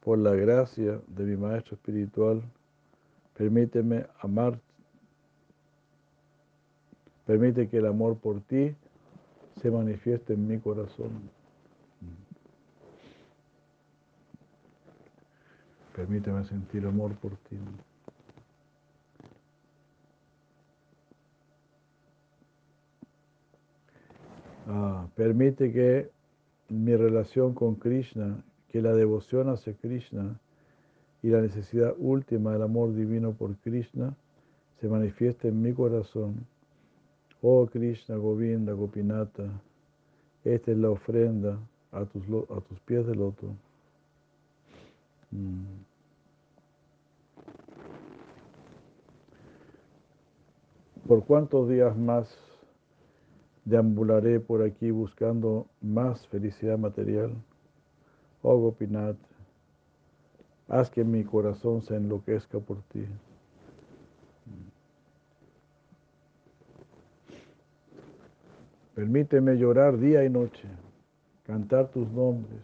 Por 0.00 0.18
la 0.18 0.32
gracia 0.32 1.00
de 1.06 1.22
mi 1.22 1.36
maestro 1.36 1.76
espiritual, 1.76 2.42
permíteme 3.34 4.08
amar 4.18 4.58
Permite 7.24 7.68
que 7.68 7.76
el 7.76 7.86
amor 7.86 8.18
por 8.18 8.40
ti 8.40 8.74
se 9.62 9.70
manifieste 9.70 10.32
en 10.32 10.48
mi 10.48 10.58
corazón. 10.58 11.30
Permíteme 15.94 16.44
sentir 16.44 16.84
amor 16.84 17.14
por 17.14 17.36
ti. 17.36 17.56
Ah, 24.66 25.06
permite 25.14 25.72
que 25.72 26.13
mi 26.82 26.96
relación 26.96 27.54
con 27.54 27.76
Krishna, 27.76 28.42
que 28.68 28.82
la 28.82 28.92
devoción 28.92 29.48
hacia 29.48 29.74
Krishna 29.74 30.40
y 31.22 31.28
la 31.28 31.40
necesidad 31.40 31.94
última 31.98 32.52
del 32.52 32.62
amor 32.62 32.94
divino 32.94 33.32
por 33.32 33.54
Krishna 33.58 34.14
se 34.80 34.88
manifieste 34.88 35.48
en 35.48 35.62
mi 35.62 35.72
corazón 35.72 36.46
Oh 37.46 37.66
Krishna, 37.66 38.16
Govinda, 38.16 38.72
Gopinata, 38.72 39.44
esta 40.44 40.70
es 40.70 40.78
la 40.78 40.88
ofrenda 40.88 41.58
a 41.92 42.06
tus, 42.06 42.24
pies 42.86 43.06
de 43.06 43.14
loto. 43.14 43.54
Mm. 45.30 45.64
¿Por 51.06 51.22
cuántos 51.26 51.68
días 51.68 51.94
más 51.94 52.34
deambularé 53.64 54.40
por 54.40 54.62
aquí 54.62 54.90
buscando 54.90 55.66
más 55.80 56.26
felicidad 56.28 56.78
material? 56.78 57.32
Oh 58.42 58.58
Gopinath, 58.58 59.16
haz 60.68 60.90
que 60.90 61.04
mi 61.04 61.24
corazón 61.24 61.82
se 61.82 61.96
enloquezca 61.96 62.58
por 62.60 62.82
ti. 62.82 63.06
Permíteme 68.94 69.56
llorar 69.56 69.98
día 69.98 70.24
y 70.24 70.30
noche, 70.30 70.68
cantar 71.44 71.88
tus 71.90 72.08
nombres, 72.12 72.62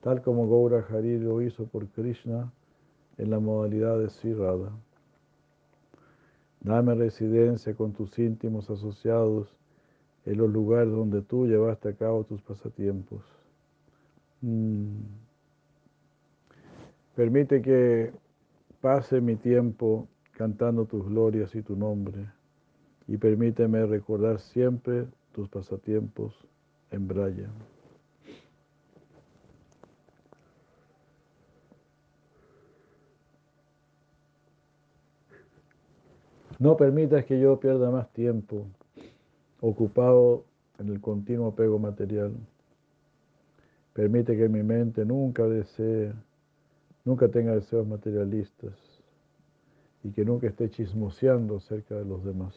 tal 0.00 0.22
como 0.22 0.48
Gaura 0.48 0.86
Hari 0.88 1.18
lo 1.18 1.42
hizo 1.42 1.66
por 1.66 1.86
Krishna 1.88 2.50
en 3.18 3.30
la 3.30 3.40
modalidad 3.40 3.98
de 3.98 4.08
Sri 4.08 4.34
Dame 6.60 6.94
residencia 6.94 7.74
con 7.74 7.92
tus 7.92 8.18
íntimos 8.18 8.70
asociados 8.70 9.54
en 10.26 10.36
los 10.36 10.50
lugares 10.50 10.90
donde 10.90 11.22
tú 11.22 11.46
llevaste 11.46 11.88
a 11.88 11.94
cabo 11.94 12.24
tus 12.24 12.42
pasatiempos. 12.42 13.22
Mm. 14.42 14.98
Permite 17.14 17.62
que 17.62 18.12
pase 18.80 19.20
mi 19.20 19.36
tiempo 19.36 20.08
cantando 20.32 20.84
tus 20.84 21.06
glorias 21.08 21.54
y 21.54 21.62
tu 21.62 21.76
nombre 21.76 22.26
y 23.08 23.16
permíteme 23.16 23.86
recordar 23.86 24.40
siempre 24.40 25.06
tus 25.32 25.48
pasatiempos 25.48 26.36
en 26.90 27.08
Braya. 27.08 27.48
No 36.58 36.76
permitas 36.76 37.24
que 37.26 37.38
yo 37.38 37.60
pierda 37.60 37.90
más 37.90 38.10
tiempo 38.12 38.66
ocupado 39.60 40.44
en 40.78 40.88
el 40.88 41.00
continuo 41.00 41.48
apego 41.48 41.78
material. 41.78 42.32
Permite 43.92 44.36
que 44.36 44.48
mi 44.48 44.62
mente 44.62 45.04
nunca 45.04 45.44
desee, 45.44 46.12
nunca 47.04 47.28
tenga 47.28 47.54
deseos 47.54 47.86
materialistas 47.86 48.74
y 50.02 50.10
que 50.10 50.24
nunca 50.24 50.46
esté 50.46 50.70
chismoseando 50.70 51.60
cerca 51.60 51.94
de 51.94 52.04
los 52.04 52.24
demás. 52.24 52.54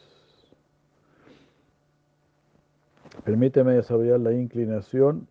Permíteme 3.24 3.72
desarrollar 3.72 4.20
la 4.20 4.32
inclinación 4.32 5.26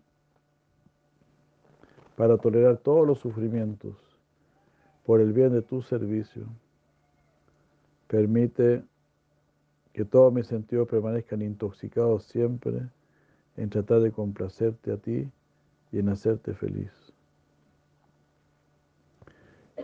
para 2.16 2.38
tolerar 2.38 2.78
todos 2.78 3.08
los 3.08 3.20
sufrimientos 3.20 3.96
por 5.06 5.22
el 5.22 5.32
bien 5.32 5.54
de 5.54 5.62
tu 5.62 5.82
servicio. 5.82 6.44
Permite 8.08 8.84
que 10.00 10.06
todos 10.06 10.32
mis 10.32 10.48
sentidos 10.48 10.88
permanezcan 10.88 11.42
intoxicados 11.42 12.24
siempre 12.24 12.88
en 13.58 13.70
tratar 13.70 14.00
de 14.00 14.14
complacerte 14.14 14.94
a 14.94 14.96
ti 14.96 15.30
y 15.92 16.00
en 16.00 16.08
hacerte 16.08 16.54
feliz. 16.54 16.90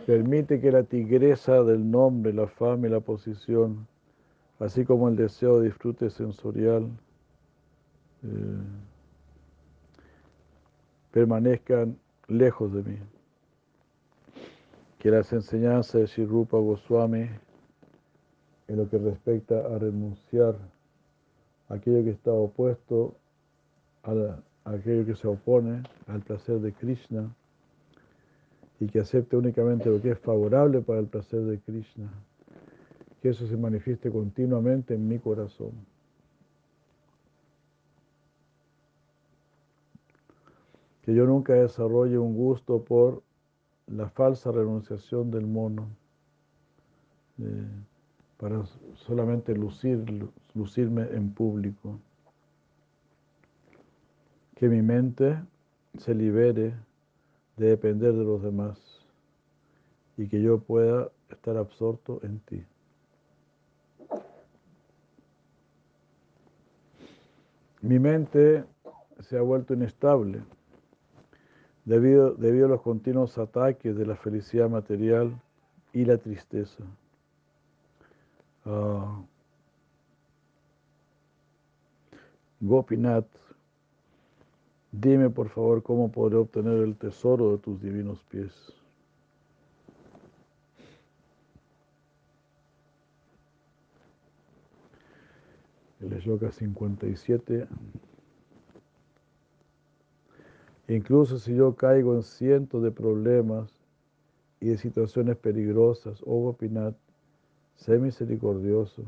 Permite 0.06 0.58
que 0.58 0.72
la 0.72 0.84
tigresa 0.84 1.62
del 1.64 1.90
nombre, 1.90 2.32
la 2.32 2.46
fama 2.46 2.86
y 2.86 2.90
la 2.90 3.00
posición, 3.00 3.86
así 4.58 4.86
como 4.86 5.06
el 5.10 5.16
deseo 5.16 5.60
de 5.60 5.66
disfrute 5.66 6.08
sensorial, 6.08 6.88
eh, 8.22 8.62
permanezcan 11.10 11.98
lejos 12.26 12.72
de 12.72 12.82
mí. 12.84 12.98
Que 14.98 15.10
las 15.10 15.30
enseñanzas 15.34 16.00
de 16.00 16.06
Shirupa 16.06 16.56
Goswami 16.56 17.28
en 18.68 18.76
lo 18.76 18.88
que 18.88 18.98
respecta 18.98 19.58
a 19.66 19.78
renunciar 19.78 20.56
a 21.68 21.74
aquello 21.74 22.04
que 22.04 22.10
está 22.10 22.32
opuesto 22.32 23.16
a, 24.02 24.38
aquello 24.64 25.06
que 25.06 25.14
se 25.14 25.28
opone 25.28 25.82
al 26.06 26.20
placer 26.22 26.58
de 26.60 26.72
Krishna 26.72 27.34
y 28.80 28.86
que 28.86 29.00
acepte 29.00 29.36
únicamente 29.36 29.88
lo 29.88 30.00
que 30.00 30.10
es 30.10 30.18
favorable 30.18 30.80
para 30.80 31.00
el 31.00 31.06
placer 31.06 31.40
de 31.40 31.58
Krishna, 31.58 32.10
que 33.22 33.30
eso 33.30 33.46
se 33.46 33.56
manifieste 33.56 34.10
continuamente 34.10 34.94
en 34.94 35.08
mi 35.08 35.18
corazón. 35.18 35.72
que 41.06 41.14
yo 41.14 41.24
nunca 41.24 41.52
desarrolle 41.54 42.18
un 42.18 42.34
gusto 42.34 42.82
por 42.82 43.22
la 43.86 44.08
falsa 44.08 44.50
renunciación 44.50 45.30
del 45.30 45.46
mono 45.46 45.88
eh, 47.38 47.68
para 48.36 48.64
solamente 48.94 49.54
lucir, 49.54 50.04
lucirme 50.54 51.02
en 51.12 51.32
público. 51.32 51.98
Que 54.54 54.68
mi 54.68 54.82
mente 54.82 55.38
se 55.98 56.14
libere 56.14 56.74
de 57.56 57.66
depender 57.66 58.12
de 58.12 58.24
los 58.24 58.42
demás 58.42 58.78
y 60.16 60.28
que 60.28 60.42
yo 60.42 60.58
pueda 60.58 61.10
estar 61.30 61.56
absorto 61.56 62.20
en 62.22 62.40
ti. 62.40 62.64
Mi 67.82 67.98
mente 67.98 68.64
se 69.20 69.38
ha 69.38 69.42
vuelto 69.42 69.74
inestable 69.74 70.42
debido, 71.84 72.34
debido 72.34 72.66
a 72.66 72.70
los 72.70 72.82
continuos 72.82 73.38
ataques 73.38 73.96
de 73.96 74.06
la 74.06 74.16
felicidad 74.16 74.68
material 74.68 75.40
y 75.92 76.04
la 76.04 76.18
tristeza. 76.18 76.82
Uh, 78.66 79.24
Gopinath, 82.60 83.28
dime 84.90 85.30
por 85.30 85.48
favor 85.50 85.84
cómo 85.84 86.10
podré 86.10 86.36
obtener 86.36 86.82
el 86.82 86.96
tesoro 86.96 87.52
de 87.52 87.58
tus 87.58 87.80
divinos 87.80 88.24
pies. 88.24 88.52
El 96.00 96.10
Shloka 96.20 96.50
57. 96.50 97.68
Incluso 100.88 101.38
si 101.38 101.54
yo 101.54 101.76
caigo 101.76 102.16
en 102.16 102.24
cientos 102.24 102.82
de 102.82 102.90
problemas 102.90 103.70
y 104.58 104.70
de 104.70 104.78
situaciones 104.78 105.36
peligrosas, 105.36 106.20
oh 106.26 106.40
Gopinath, 106.42 107.05
sé 107.76 107.98
misericordioso. 107.98 109.04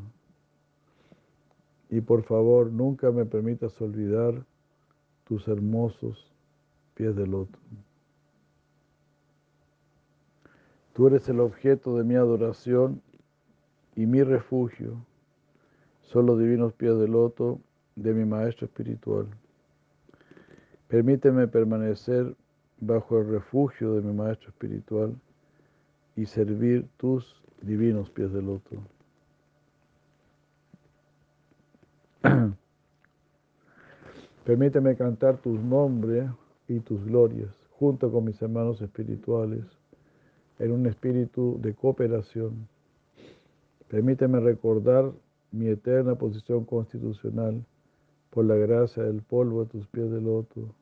Y 1.91 2.01
por 2.01 2.23
favor, 2.23 2.71
nunca 2.71 3.11
me 3.11 3.25
permitas 3.25 3.81
olvidar 3.81 4.45
tus 5.25 5.49
hermosos 5.49 6.33
pies 6.95 7.16
de 7.16 7.27
loto. 7.27 7.59
Tú 10.93 11.07
eres 11.07 11.29
el 11.29 11.41
objeto 11.41 11.97
de 11.97 12.05
mi 12.05 12.16
adoración 12.16 13.01
y 13.95 14.07
mi 14.07 14.23
refugio. 14.23 14.97
Son 16.03 16.27
los 16.27 16.39
divinos 16.39 16.73
pies 16.73 16.99
de 16.99 17.09
loto 17.09 17.61
de 17.95 18.12
mi 18.14 18.25
maestro 18.25 18.66
espiritual. 18.66 19.29
Permíteme 20.89 21.47
permanecer 21.47 22.35
bajo 22.81 23.19
el 23.19 23.29
refugio 23.29 23.95
de 23.95 24.03
mi 24.03 24.12
maestro 24.12 24.49
espiritual 24.49 25.14
y 26.16 26.27
servir 26.27 26.89
tus 26.97 27.43
divinos 27.63 28.11
pies 28.11 28.33
de 28.33 28.43
loto. 28.43 28.77
Permíteme 34.45 34.97
cantar 34.97 35.39
tus 35.39 35.61
nombres 35.61 36.31
y 36.69 36.81
tus 36.81 37.05
glorias 37.05 37.55
junto 37.79 38.11
con 38.11 38.25
mis 38.25 38.41
hermanos 38.43 38.81
espirituales 38.81 39.65
en 40.59 40.73
un 40.73 40.87
espíritu 40.87 41.59
de 41.61 41.75
cooperación. 41.75 42.69
Permíteme 43.89 44.41
recordar 44.41 45.13
mi 45.53 45.69
eterna 45.69 46.15
posición 46.17 46.65
constitucional 46.65 47.65
por 48.31 48.45
la 48.45 48.57
gracia 48.57 49.05
del 49.05 49.23
polvo 49.23 49.65
de 49.65 49.71
tus 49.71 49.87
pies 49.89 50.11
de 50.11 50.21
loto, 50.21 50.75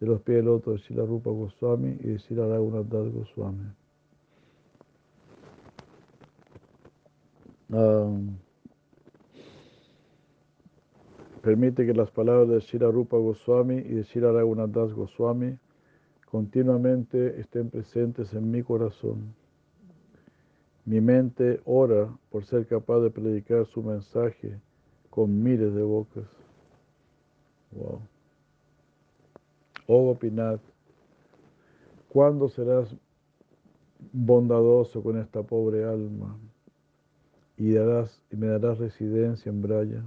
de 0.00 0.06
los 0.06 0.20
pies 0.22 0.38
de 0.38 0.44
loto 0.44 0.72
de 0.72 0.78
Shila 0.78 1.04
Rupa 1.04 1.30
Goswami 1.30 1.96
y 2.00 2.08
de 2.08 2.18
Shila 2.18 2.48
Raghunath 2.48 2.88
Goswami. 2.88 3.66
Um, 7.70 8.38
permite 11.42 11.84
que 11.84 11.92
las 11.92 12.10
palabras 12.10 12.48
de 12.48 12.60
Shira 12.60 12.90
Rupa 12.90 13.18
Goswami 13.18 13.76
y 13.76 13.94
de 13.94 14.02
Shira 14.04 14.32
Raghunath 14.32 14.92
Goswami 14.92 15.58
continuamente 16.30 17.38
estén 17.38 17.68
presentes 17.68 18.32
en 18.32 18.50
mi 18.50 18.62
corazón. 18.62 19.34
Mi 20.86 21.02
mente 21.02 21.60
ora 21.66 22.08
por 22.30 22.46
ser 22.46 22.66
capaz 22.66 23.00
de 23.00 23.10
predicar 23.10 23.66
su 23.66 23.82
mensaje 23.82 24.58
con 25.10 25.42
miles 25.42 25.74
de 25.74 25.82
bocas. 25.82 26.24
Wow. 27.72 28.00
Oh 29.86 30.06
Gopinath, 30.06 30.62
¿cuándo 32.08 32.48
serás 32.48 32.94
bondadoso 34.12 35.02
con 35.02 35.18
esta 35.18 35.42
pobre 35.42 35.84
alma 35.84 36.34
y, 37.58 37.74
y 37.76 38.36
me 38.36 38.46
darás 38.46 38.78
residencia 38.78 39.50
en 39.50 39.60
Braya? 39.60 40.02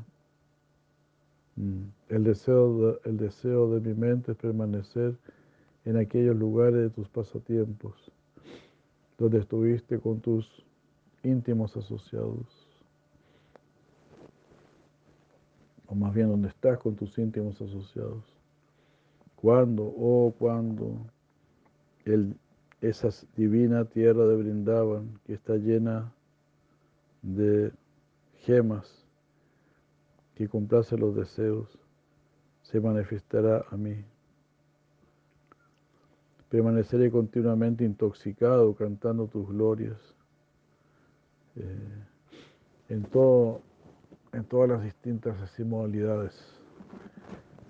Mm. 1.57 1.83
El 2.09 2.23
deseo, 2.23 2.77
de, 2.77 3.09
el 3.09 3.17
deseo 3.17 3.69
de 3.69 3.81
mi 3.81 3.93
mente 3.93 4.31
es 4.31 4.37
permanecer 4.37 5.15
en 5.85 5.97
aquellos 5.97 6.35
lugares 6.35 6.81
de 6.81 6.89
tus 6.89 7.09
pasatiempos, 7.09 8.11
donde 9.17 9.39
estuviste 9.39 9.99
con 9.99 10.19
tus 10.21 10.65
íntimos 11.23 11.75
asociados, 11.75 12.45
o 15.87 15.95
más 15.95 16.13
bien 16.13 16.29
donde 16.29 16.47
estás 16.47 16.79
con 16.79 16.95
tus 16.95 17.17
íntimos 17.17 17.61
asociados. 17.61 18.23
Cuando, 19.35 19.83
oh, 19.83 20.33
cuando 20.37 21.05
el, 22.05 22.35
esa 22.79 23.09
divina 23.35 23.85
tierra 23.85 24.25
de 24.25 24.35
Brindavan 24.35 25.19
que 25.25 25.33
está 25.33 25.55
llena 25.55 26.13
de 27.21 27.71
gemas 28.41 29.05
que 30.35 30.47
complace 30.47 30.97
los 30.97 31.15
deseos, 31.15 31.77
se 32.63 32.79
manifestará 32.79 33.65
a 33.69 33.77
mí. 33.77 34.03
Permaneceré 36.49 37.11
continuamente 37.11 37.83
intoxicado 37.83 38.73
cantando 38.75 39.27
tus 39.27 39.47
glorias 39.47 39.97
eh, 41.55 42.03
en, 42.89 43.03
todo, 43.03 43.61
en 44.33 44.43
todas 44.45 44.69
las 44.69 44.83
distintas 44.83 45.39
así, 45.41 45.63
modalidades 45.63 46.61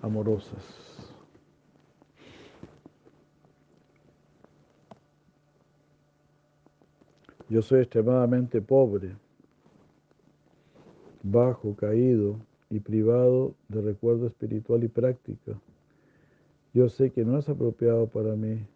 amorosas. 0.00 1.12
Yo 7.48 7.60
soy 7.60 7.80
extremadamente 7.80 8.62
pobre, 8.62 9.14
bajo, 11.22 11.76
caído 11.76 12.40
y 12.70 12.80
privado 12.80 13.54
de 13.68 13.80
recuerdo 13.80 14.26
espiritual 14.26 14.82
y 14.84 14.88
práctica. 14.88 15.52
Yo 16.74 16.88
sé 16.88 17.10
que 17.10 17.24
no 17.24 17.38
es 17.38 17.48
apropiado 17.48 18.06
para 18.06 18.34
mí 18.34 18.66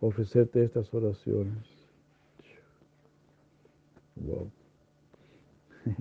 ofrecerte 0.00 0.62
estas 0.62 0.92
oraciones. 0.92 1.64
Wow. 4.16 4.50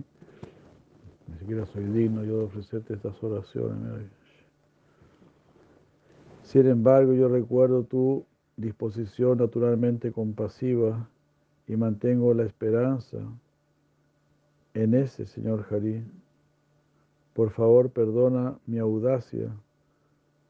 Ni 1.27 1.37
siquiera 1.39 1.65
soy 1.67 1.85
digno 1.85 2.23
yo 2.23 2.39
de 2.39 2.43
ofrecerte 2.45 2.93
estas 2.93 3.23
oraciones. 3.23 4.09
Sin 6.43 6.67
embargo, 6.67 7.13
yo 7.13 7.29
recuerdo 7.29 7.83
tu 7.83 8.25
disposición 8.57 9.37
naturalmente 9.37 10.11
compasiva 10.11 11.07
y 11.67 11.77
mantengo 11.77 12.33
la 12.33 12.43
esperanza 12.43 13.19
en 14.73 14.93
ese 14.93 15.25
Señor 15.25 15.65
Harí. 15.69 16.03
Por 17.33 17.51
favor, 17.51 17.89
perdona 17.89 18.57
mi 18.65 18.77
audacia 18.77 19.51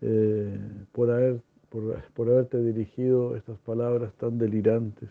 eh, 0.02 0.60
por, 0.92 1.12
haber, 1.12 1.42
por, 1.70 2.02
por 2.14 2.30
haberte 2.30 2.62
dirigido 2.64 3.36
estas 3.36 3.60
palabras 3.60 4.14
tan 4.16 4.38
delirantes, 4.38 5.10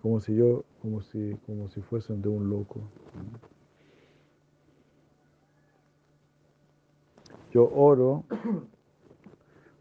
como 0.00 0.20
si 0.20 0.34
yo, 0.36 0.64
como 0.80 1.02
si, 1.02 1.36
como 1.46 1.68
si 1.68 1.80
fuesen 1.82 2.22
de 2.22 2.28
un 2.28 2.48
loco. 2.48 2.80
Yo 7.52 7.70
oro, 7.74 8.24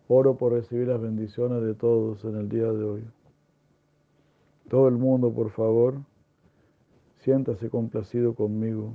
oro 0.08 0.36
por 0.36 0.54
recibir 0.54 0.88
las 0.88 1.00
bendiciones 1.00 1.64
de 1.64 1.74
todos 1.74 2.26
en 2.26 2.36
el 2.36 2.50
día 2.50 2.72
de 2.72 2.84
hoy. 2.84 3.04
Todo 4.70 4.88
el 4.88 4.96
mundo, 4.96 5.32
por 5.32 5.52
favor, 5.52 5.96
siéntase 7.24 7.70
complacido 7.70 8.36
conmigo, 8.36 8.94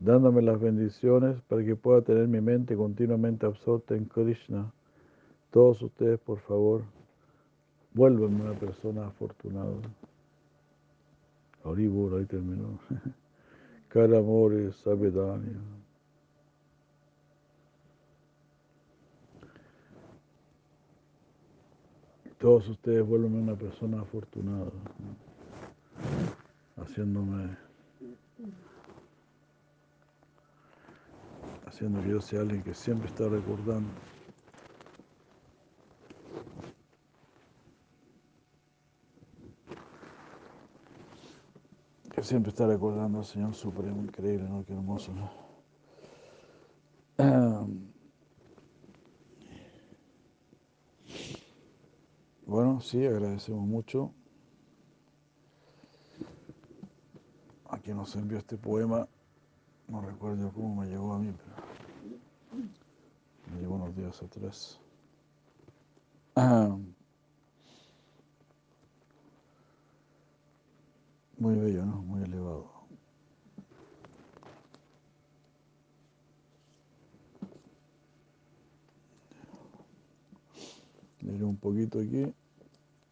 dándome 0.00 0.42
las 0.42 0.60
bendiciones 0.60 1.40
para 1.42 1.64
que 1.64 1.76
pueda 1.76 2.02
tener 2.02 2.28
mi 2.28 2.40
mente 2.40 2.76
continuamente 2.76 3.46
absorta 3.46 3.94
en 3.94 4.04
Krishna. 4.04 4.72
Todos 5.50 5.80
ustedes, 5.82 6.18
por 6.20 6.40
favor, 6.40 6.82
vuélvanme 7.92 8.42
una 8.42 8.58
persona 8.58 9.06
afortunada. 9.06 9.74
Oribur, 11.62 12.18
ahí 12.18 12.26
terminó. 12.26 12.78
Caramores, 13.88 14.74
Sabedania. 14.76 15.60
todos 22.44 22.68
ustedes 22.68 23.06
vuelven 23.06 23.36
una 23.36 23.56
persona 23.56 24.02
afortunada, 24.02 24.70
haciéndome, 26.76 27.56
haciendo 31.66 32.02
que 32.02 32.08
yo 32.10 32.20
sea 32.20 32.40
alguien 32.40 32.62
que 32.62 32.74
siempre 32.74 33.08
está 33.08 33.28
recordando. 33.28 33.88
Que 42.14 42.22
siempre 42.22 42.50
está 42.50 42.66
recordando 42.66 43.18
al 43.18 43.24
Señor 43.24 43.54
Supremo, 43.54 44.02
increíble, 44.02 44.48
¿no? 44.48 44.64
Qué 44.64 44.72
hermoso, 44.72 45.12
¿no? 45.12 45.30
Em, 47.18 47.92
bueno, 52.46 52.80
sí, 52.80 53.04
agradecemos 53.04 53.66
mucho. 53.66 54.14
A 57.74 57.78
quien 57.78 57.96
nos 57.96 58.14
envió 58.14 58.38
este 58.38 58.56
poema. 58.56 59.08
No 59.88 60.00
recuerdo 60.00 60.50
cómo 60.52 60.82
me 60.82 60.86
llegó 60.88 61.12
a 61.12 61.18
mí, 61.18 61.34
pero 61.36 61.56
me 63.52 63.60
llegó 63.60 63.74
unos 63.74 63.94
días 63.96 64.22
atrás. 64.22 64.80
Ah, 66.36 66.76
muy 71.36 71.56
bello, 71.56 71.84
¿no? 71.84 71.96
Muy 72.02 72.22
elevado. 72.22 72.72
Leeré 81.20 81.44
un 81.44 81.56
poquito 81.56 81.98
aquí, 81.98 82.32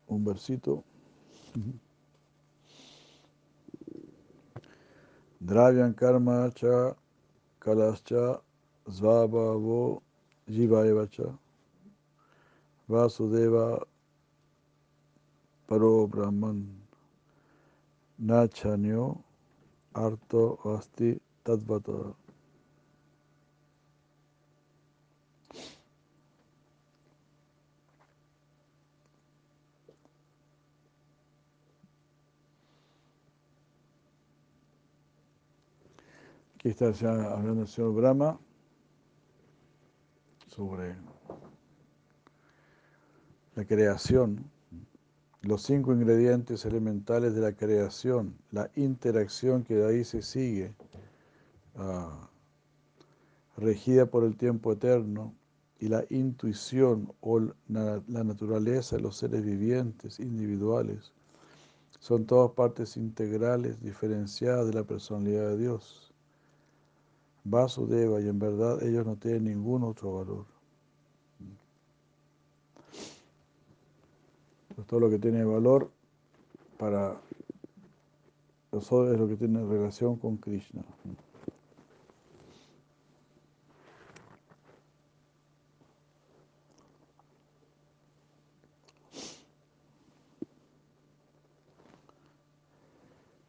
un 0.06 0.24
versito. 0.24 0.84
Dravyan 5.44 5.92
karma 5.96 6.50
cha 6.54 6.94
kalascha 7.60 8.40
svabhavo 8.88 10.00
jivaiva 10.48 11.10
cha 11.10 11.28
vasudeva 12.88 13.82
paro 15.66 16.06
brahman 16.06 16.58
nachanyo 18.22 19.18
arto 19.94 20.58
asti 20.74 21.18
tadvata. 21.44 22.14
Aquí 36.62 36.68
está 36.68 36.86
hablando 36.86 37.62
el 37.62 37.66
señor 37.66 37.92
Brahma 37.92 38.38
sobre 40.46 40.94
la 43.56 43.64
creación, 43.64 44.48
los 45.40 45.62
cinco 45.62 45.92
ingredientes 45.92 46.64
elementales 46.64 47.34
de 47.34 47.40
la 47.40 47.52
creación, 47.52 48.36
la 48.52 48.70
interacción 48.76 49.64
que 49.64 49.74
de 49.74 49.88
ahí 49.88 50.04
se 50.04 50.22
sigue, 50.22 50.72
uh, 51.74 52.28
regida 53.60 54.06
por 54.06 54.22
el 54.22 54.36
tiempo 54.36 54.70
eterno, 54.70 55.34
y 55.80 55.88
la 55.88 56.04
intuición 56.10 57.12
o 57.22 57.40
la 57.40 58.00
naturaleza 58.06 58.94
de 58.94 59.02
los 59.02 59.16
seres 59.16 59.44
vivientes 59.44 60.20
individuales, 60.20 61.12
son 61.98 62.24
todas 62.24 62.52
partes 62.52 62.96
integrales, 62.96 63.82
diferenciadas 63.82 64.68
de 64.68 64.74
la 64.74 64.84
personalidad 64.84 65.48
de 65.48 65.58
Dios. 65.58 66.11
Vasudeva 67.44 68.20
y 68.20 68.28
en 68.28 68.38
verdad 68.38 68.82
ellos 68.82 69.04
no 69.04 69.16
tienen 69.16 69.44
ningún 69.44 69.82
otro 69.82 70.14
valor. 70.14 70.44
Pues 74.74 74.86
todo 74.86 75.00
lo 75.00 75.10
que 75.10 75.18
tiene 75.18 75.44
valor 75.44 75.90
para 76.78 77.20
nosotros 78.70 79.12
es 79.14 79.20
lo 79.20 79.28
que 79.28 79.36
tiene 79.36 79.64
relación 79.64 80.16
con 80.16 80.36
Krishna. 80.38 80.82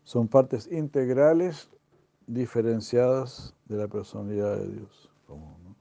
Son 0.03 0.27
partes 0.27 0.71
integrales 0.71 1.72
diferenciadas 2.28 3.55
de 3.65 3.78
la 3.78 3.88
personalidad 3.88 4.57
de 4.57 4.67
Dios, 4.67 5.11
como 5.28 5.57
¿no? 5.63 5.76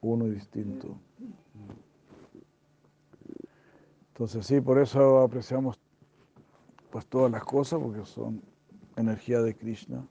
uno 0.00 0.26
y 0.26 0.30
distinto. 0.30 0.96
Entonces 4.08 4.46
sí, 4.46 4.60
por 4.60 4.78
eso 4.78 5.20
apreciamos 5.20 5.78
pues 6.90 7.06
todas 7.06 7.30
las 7.30 7.44
cosas, 7.44 7.78
porque 7.80 8.04
son 8.04 8.42
energía 8.96 9.40
de 9.40 9.54
Krishna. 9.54 10.04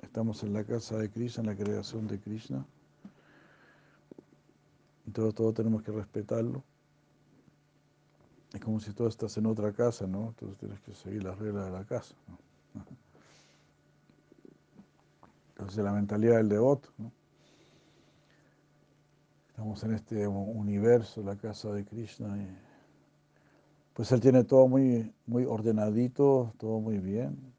Estamos 0.00 0.42
en 0.42 0.52
la 0.52 0.64
casa 0.64 0.96
de 0.96 1.10
Krishna, 1.10 1.42
en 1.42 1.46
la 1.48 1.56
creación 1.56 2.06
de 2.06 2.18
Krishna. 2.18 2.64
Entonces 5.06 5.34
todo 5.34 5.52
tenemos 5.52 5.82
que 5.82 5.92
respetarlo. 5.92 6.62
Es 8.52 8.60
como 8.60 8.80
si 8.80 8.92
tú 8.92 9.06
estás 9.06 9.36
en 9.36 9.46
otra 9.46 9.72
casa, 9.72 10.06
¿no? 10.06 10.28
Entonces 10.28 10.58
tienes 10.58 10.80
que 10.80 10.94
seguir 10.94 11.24
las 11.24 11.38
reglas 11.38 11.66
de 11.66 11.70
la 11.72 11.84
casa. 11.84 12.14
¿no? 12.28 12.38
Entonces 15.72 15.90
la 15.90 15.98
mentalidad 15.98 16.36
del 16.36 16.50
devoto. 16.50 16.90
¿no? 16.98 17.10
Estamos 19.48 19.82
en 19.84 19.94
este 19.94 20.28
universo, 20.28 21.22
la 21.22 21.34
casa 21.34 21.72
de 21.72 21.86
Krishna. 21.86 22.36
Pues 23.94 24.12
él 24.12 24.20
tiene 24.20 24.44
todo 24.44 24.68
muy, 24.68 25.14
muy 25.24 25.46
ordenadito, 25.46 26.52
todo 26.58 26.78
muy 26.78 26.98
bien. 26.98 27.54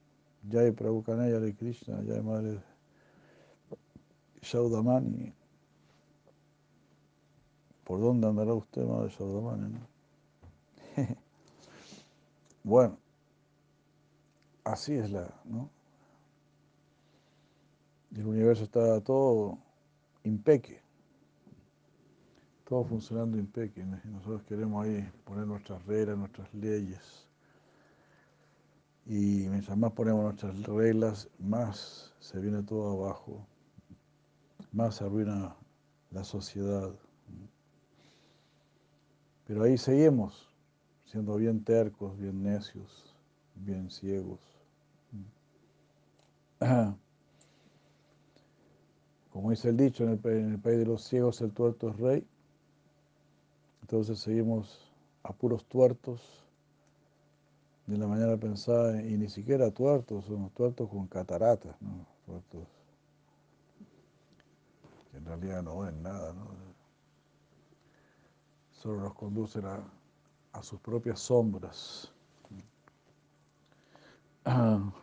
Jai 0.47 0.69
Prabhu 0.69 1.01
Kanaya 1.01 1.39
de 1.39 1.55
Krishna, 1.55 2.03
Jai 2.05 2.21
Madre 2.21 2.61
Shaudamani. 4.43 5.33
¿Por 7.83 7.99
dónde 7.99 8.27
andará 8.27 8.53
usted, 8.53 8.85
Madre 8.85 9.09
Shaudamani? 9.09 9.73
¿no? 9.73 9.87
bueno, 12.63 12.95
así 14.65 14.93
es 14.93 15.09
la, 15.09 15.33
¿no? 15.45 15.67
El 18.15 18.27
universo 18.27 18.65
está 18.65 19.01
todo 19.01 19.57
impeque, 20.23 20.79
todo 22.67 22.83
funcionando 22.83 23.39
impeque. 23.39 23.83
Nosotros 24.05 24.43
queremos 24.43 24.85
ahí 24.85 25.09
poner 25.25 25.47
nuestras 25.47 25.83
reglas, 25.85 26.17
nuestras 26.17 26.53
leyes. 26.53 27.27
Y 29.07 29.47
mientras 29.49 29.75
más 29.77 29.91
ponemos 29.93 30.23
nuestras 30.23 30.61
reglas, 30.63 31.27
más 31.39 32.13
se 32.19 32.39
viene 32.39 32.61
todo 32.61 33.03
abajo, 33.03 33.47
más 34.71 34.95
se 34.95 35.05
arruina 35.05 35.55
la 36.11 36.23
sociedad. 36.23 36.93
Pero 39.45 39.63
ahí 39.63 39.77
seguimos, 39.77 40.53
siendo 41.05 41.35
bien 41.35 41.63
tercos, 41.63 42.15
bien 42.17 42.43
necios, 42.43 43.15
bien 43.55 43.89
ciegos. 43.89 44.39
Como 49.33 49.49
dice 49.49 49.69
el 49.69 49.77
dicho, 49.77 50.03
en 50.03 50.11
el, 50.11 50.19
país 50.59 50.77
de 50.77 50.85
los 50.85 51.03
ciegos 51.03 51.41
el 51.41 51.51
tuerto 51.51 51.89
es 51.89 51.97
rey. 51.97 52.27
Entonces 53.81 54.19
seguimos 54.19 54.91
a 55.23 55.33
puros 55.33 55.65
tuertos. 55.65 56.21
De 57.87 57.97
la 57.97 58.07
mañana 58.07 58.37
pensada, 58.37 59.01
y 59.01 59.17
ni 59.17 59.27
siquiera 59.27 59.71
tuertos, 59.71 60.25
son 60.25 60.49
tuertos 60.51 60.87
con 60.87 61.07
cataratas, 61.07 61.75
¿no? 61.81 62.05
Tuertos 62.25 62.67
que 65.11 65.17
en 65.17 65.25
realidad 65.25 65.61
no 65.63 65.79
ven 65.79 66.01
nada, 66.01 66.31
¿no? 66.33 66.47
Solo 68.71 69.01
nos 69.01 69.13
conducen 69.15 69.65
a, 69.65 69.83
a 70.53 70.63
sus 70.63 70.79
propias 70.79 71.19
sombras. 71.19 72.13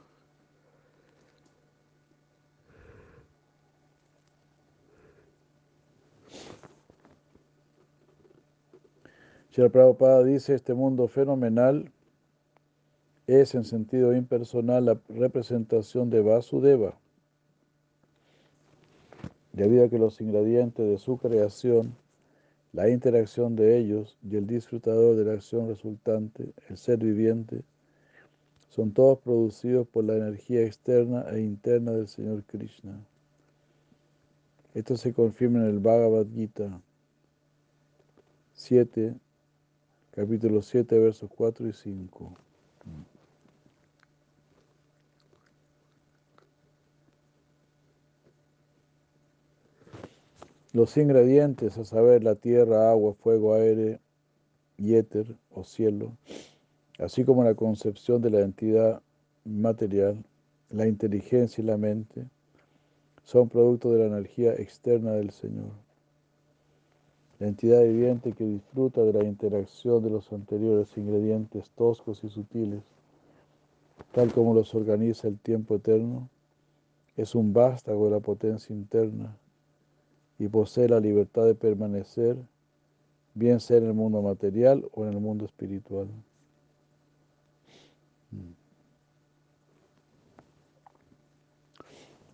Shri 9.53 9.69
Prabhupada 9.69 10.23
dice, 10.23 10.55
este 10.55 10.75
mundo 10.75 11.09
fenomenal 11.09 11.91
es 13.27 13.55
en 13.57 13.65
sentido 13.65 14.15
impersonal 14.15 14.85
la 14.85 15.01
representación 15.09 16.09
de 16.09 16.21
Vasudeva, 16.21 16.99
debido 19.53 19.85
a 19.85 19.89
que 19.89 19.99
los 19.99 20.21
ingredientes 20.21 20.87
de 20.87 20.99
su 20.99 21.19
creación, 21.19 21.97
la 22.73 22.89
interacción 22.91 23.57
de 23.57 23.79
ellos 23.79 24.17
y 24.23 24.37
el 24.37 24.47
disfrutador 24.47 25.17
de 25.17 25.25
la 25.25 25.33
acción 25.33 25.67
resultante, 25.67 26.53
el 26.69 26.77
ser 26.77 26.99
viviente, 26.99 27.63
son 28.69 28.93
todos 28.93 29.19
producidos 29.19 29.89
por 29.89 30.05
la 30.05 30.15
energía 30.15 30.63
externa 30.63 31.25
e 31.33 31.41
interna 31.41 31.91
del 31.91 32.07
Señor 32.07 32.45
Krishna. 32.45 33.05
Esto 34.75 34.97
se 34.97 35.13
confirma 35.13 35.59
en 35.59 35.67
el 35.67 35.81
Bhagavad 35.81 36.27
Gita 36.33 36.81
7, 38.53 39.17
capítulo 40.13 40.61
7, 40.63 40.99
versos 40.99 41.31
4 41.35 41.69
y 41.69 41.73
5. 41.73 42.35
Los 50.73 50.97
ingredientes, 50.97 51.79
a 51.79 51.85
saber, 51.85 52.23
la 52.23 52.37
tierra, 52.37 52.91
agua, 52.91 53.15
fuego, 53.15 53.55
aire 53.55 54.01
y 54.77 54.95
éter 54.95 55.37
o 55.51 55.65
cielo, 55.65 56.17
así 56.99 57.25
como 57.25 57.43
la 57.43 57.55
concepción 57.55 58.23
de 58.23 58.31
la 58.31 58.41
entidad 58.41 59.03
material, 59.45 60.25
la 60.71 60.87
inteligencia 60.87 61.63
y 61.63 61.67
la 61.67 61.77
mente, 61.77 62.27
son 63.25 63.49
producto 63.49 63.93
de 63.93 64.01
la 64.01 64.07
energía 64.07 64.55
externa 64.55 65.13
del 65.13 65.31
Señor. 65.33 65.90
La 67.41 67.49
entidad 67.49 67.83
viviente 67.83 68.35
que 68.35 68.45
disfruta 68.45 69.01
de 69.01 69.15
la 69.15 69.25
interacción 69.25 70.03
de 70.03 70.11
los 70.11 70.31
anteriores 70.31 70.95
ingredientes 70.99 71.71
toscos 71.71 72.23
y 72.23 72.29
sutiles, 72.29 72.83
tal 74.13 74.31
como 74.31 74.53
los 74.53 74.75
organiza 74.75 75.27
el 75.27 75.39
tiempo 75.39 75.77
eterno, 75.77 76.29
es 77.17 77.35
un 77.35 77.55
vástago 77.55 78.05
de 78.05 78.11
la 78.11 78.21
potencia 78.21 78.77
interna 78.77 79.39
y 80.39 80.49
posee 80.49 80.87
la 80.87 81.01
libertad 81.01 81.47
de 81.47 81.55
permanecer, 81.55 82.37
bien 83.35 83.59
sea 83.59 83.79
en 83.79 83.87
el 83.87 83.95
mundo 83.95 84.21
material 84.21 84.87
o 84.93 85.07
en 85.07 85.15
el 85.15 85.21
mundo 85.21 85.47
espiritual. 85.47 86.09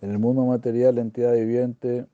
En 0.01 0.11
el 0.11 0.19
mundo 0.19 0.45
material, 0.45 0.97
la 0.97 1.03
entidad 1.03 1.33
viviente 1.33 2.07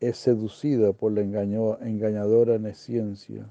es 0.00 0.16
seducida 0.18 0.92
por 0.92 1.12
la 1.12 1.22
engañadora 1.22 2.58
nesciencia, 2.58 3.46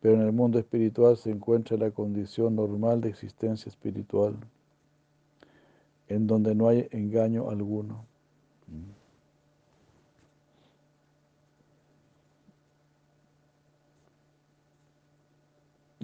pero 0.00 0.14
en 0.14 0.22
el 0.22 0.32
mundo 0.32 0.58
espiritual 0.58 1.16
se 1.16 1.30
encuentra 1.30 1.76
la 1.76 1.90
condición 1.90 2.56
normal 2.56 3.00
de 3.00 3.10
existencia 3.10 3.68
espiritual, 3.68 4.36
en 6.08 6.26
donde 6.26 6.54
no 6.54 6.68
hay 6.68 6.88
engaño 6.90 7.50
alguno. 7.50 8.04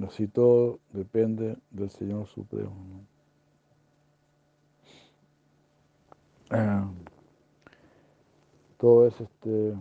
Así 0.06 0.28
todo 0.28 0.78
depende 0.92 1.56
del 1.70 1.88
Señor 1.90 2.26
Supremo. 2.28 2.74
Ah, 6.50 6.88
todo 8.78 9.06
es 9.06 9.20
este, 9.20 9.74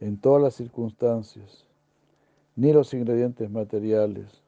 en 0.00 0.16
todas 0.16 0.42
las 0.42 0.54
circunstancias, 0.54 1.66
ni 2.56 2.72
los 2.72 2.92
ingredientes 2.94 3.50
materiales, 3.50 4.42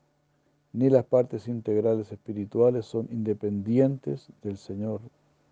ni 0.73 0.91
las 0.91 1.05
partes 1.05 1.49
integrales 1.49 2.11
espirituales 2.11 2.87
son 2.87 3.09
independientes 3.11 4.29
del 4.43 4.57
Señor 4.57 5.01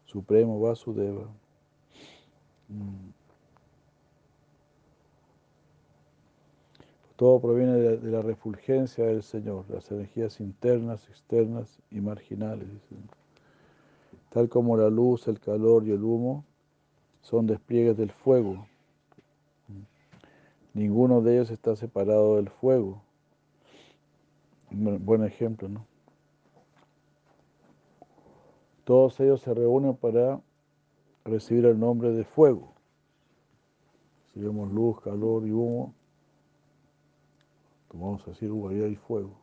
Supremo 0.06 0.60
Vasudeva. 0.60 1.26
Mm. 2.68 3.10
Todo 7.16 7.38
proviene 7.38 7.74
de, 7.74 8.10
la 8.10 8.22
refulgencia 8.22 9.04
del 9.04 9.22
Señor, 9.22 9.66
las 9.68 9.90
energías 9.90 10.40
internas, 10.40 11.06
externas 11.10 11.78
y 11.90 12.00
marginales. 12.00 12.66
Tal 14.30 14.48
como 14.48 14.78
la 14.78 14.88
luz, 14.88 15.28
el 15.28 15.38
calor 15.38 15.86
y 15.86 15.90
el 15.90 16.02
humo 16.02 16.46
son 17.22 17.46
despliegues 17.46 17.96
del 17.96 18.10
fuego. 18.10 18.66
Ninguno 20.72 21.20
de 21.20 21.34
ellos 21.34 21.50
está 21.50 21.74
separado 21.76 22.36
del 22.36 22.48
fuego. 22.48 23.02
Buen 24.70 25.24
ejemplo, 25.24 25.68
¿no? 25.68 25.86
Todos 28.84 29.18
ellos 29.20 29.40
se 29.40 29.52
reúnen 29.52 29.96
para 29.96 30.40
recibir 31.24 31.64
el 31.66 31.78
nombre 31.78 32.12
de 32.12 32.24
fuego. 32.24 32.72
Si 34.32 34.40
vemos 34.40 34.70
luz, 34.72 35.00
calor 35.00 35.46
y 35.46 35.52
humo, 35.52 35.94
como 37.88 38.06
vamos 38.06 38.22
a 38.26 38.30
decir, 38.30 38.50
humanidad 38.50 38.86
y 38.86 38.96
fuego. 38.96 39.36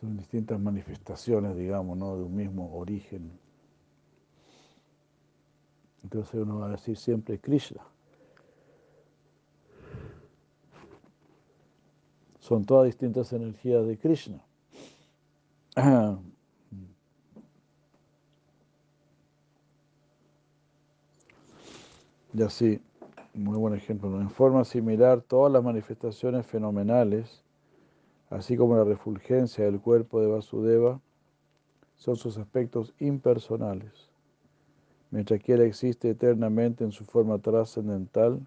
Son 0.00 0.16
distintas 0.16 0.60
manifestaciones, 0.60 1.56
digamos, 1.56 1.96
¿no? 1.96 2.16
de 2.16 2.24
un 2.24 2.34
mismo 2.34 2.76
origen. 2.76 3.38
Entonces 6.04 6.34
uno 6.34 6.60
va 6.60 6.66
a 6.66 6.70
decir 6.70 6.96
siempre 6.96 7.40
Krishna. 7.40 7.82
Son 12.38 12.64
todas 12.64 12.86
distintas 12.86 13.32
energías 13.32 13.84
de 13.86 13.98
Krishna. 13.98 14.44
Y 22.32 22.42
así 22.42 22.80
muy 23.34 23.58
buen 23.58 23.74
ejemplo. 23.74 24.20
En 24.20 24.30
forma 24.30 24.64
similar, 24.64 25.20
todas 25.20 25.52
las 25.52 25.62
manifestaciones 25.62 26.46
fenomenales, 26.46 27.42
así 28.30 28.56
como 28.56 28.76
la 28.76 28.84
refulgencia 28.84 29.64
del 29.64 29.80
cuerpo 29.80 30.20
de 30.20 30.28
Vasudeva, 30.28 31.00
son 31.96 32.16
sus 32.16 32.38
aspectos 32.38 32.94
impersonales, 32.98 34.10
mientras 35.14 35.40
que 35.40 35.52
él 35.52 35.60
existe 35.60 36.10
eternamente 36.10 36.82
en 36.82 36.90
su 36.90 37.04
forma 37.04 37.38
trascendental, 37.38 38.44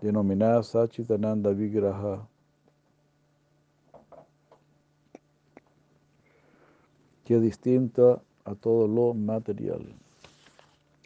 denominada 0.00 0.62
Sachitananda 0.62 1.52
Vigraha. 1.52 2.26
que 7.26 7.34
es 7.34 7.42
distinta 7.42 8.22
a 8.46 8.54
todo 8.54 8.88
lo 8.88 9.12
material. 9.12 9.94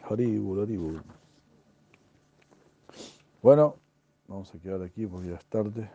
Haribur, 0.09 0.61
Haribur. 0.61 1.03
Bueno, 3.41 3.75
vamos 4.29 4.55
a 4.55 4.59
quedar 4.59 4.81
aquí 4.81 5.05
porque 5.05 5.27
ya 5.27 5.35
es 5.35 5.45
tarde. 5.47 5.89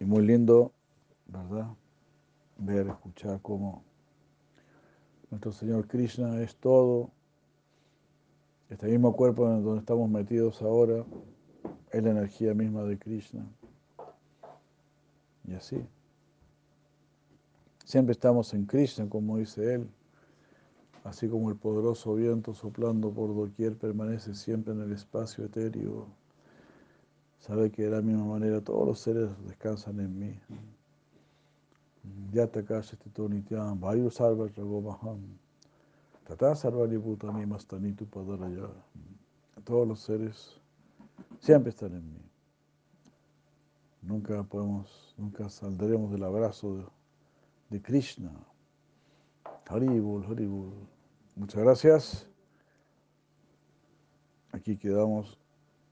Y 0.00 0.06
muy 0.06 0.24
lindo, 0.24 0.72
¿verdad? 1.26 1.66
Ver, 2.56 2.86
escuchar 2.86 3.38
cómo 3.42 3.84
nuestro 5.30 5.52
Señor 5.52 5.86
Krishna 5.86 6.40
es 6.40 6.56
todo. 6.56 7.10
Este 8.70 8.86
mismo 8.88 9.14
cuerpo 9.14 9.48
en 9.48 9.64
donde 9.64 9.80
estamos 9.80 10.08
metidos 10.10 10.60
ahora 10.62 11.04
es 11.90 12.02
la 12.02 12.10
energía 12.10 12.54
misma 12.54 12.82
de 12.84 12.98
Krishna. 12.98 13.46
Y 15.46 15.54
así. 15.54 15.82
Siempre 17.84 18.12
estamos 18.12 18.52
en 18.52 18.66
Krishna, 18.66 19.08
como 19.08 19.38
dice 19.38 19.74
él 19.74 19.88
así 21.08 21.28
como 21.28 21.48
el 21.48 21.56
poderoso 21.56 22.14
viento 22.14 22.54
soplando 22.54 23.10
por 23.10 23.34
doquier 23.34 23.76
permanece 23.76 24.34
siempre 24.34 24.74
en 24.74 24.82
el 24.82 24.92
espacio 24.92 25.44
etéreo, 25.44 26.06
sabe 27.38 27.70
que 27.70 27.84
de 27.84 27.90
la 27.90 28.02
misma 28.02 28.24
manera 28.24 28.60
todos 28.60 28.86
los 28.86 29.00
seres 29.00 29.30
descansan 29.46 30.00
en 30.00 30.18
mí. 30.18 30.38
Yata 32.32 32.62
Nityan, 33.28 33.78
Vayu 33.80 34.10
Sarva 34.10 34.48
Ragomaham, 34.48 35.20
Tata 36.26 36.54
Sarvaniputami 36.54 37.46
Mastanitu 37.46 38.06
Padaraya. 38.06 38.68
Todos 39.64 39.88
los 39.88 40.00
seres 40.00 40.60
siempre 41.40 41.70
están 41.70 41.94
en 41.94 42.12
mí. 42.12 42.20
Nunca 44.02 44.42
podemos, 44.42 45.14
nunca 45.16 45.48
saldremos 45.48 46.10
del 46.10 46.24
abrazo 46.24 46.76
de, 46.76 46.84
de 47.70 47.82
Krishna. 47.82 48.30
Haribul, 49.68 50.24
Haribul. 50.24 50.72
Muchas 51.36 51.62
gracias. 51.62 52.26
Aquí 54.52 54.76
quedamos. 54.76 55.38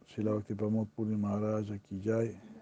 Shila 0.07 0.33
Bhakti 0.33 0.55
Puri 0.55 1.17
Maharaj 1.17 1.69
Jai. 2.03 2.55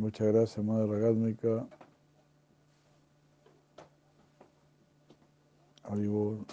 Muchas 0.00 0.28
gracias, 0.28 0.64
Madre 0.64 0.86
Ragátmica. 0.86 1.68
Haribol. 5.82 6.46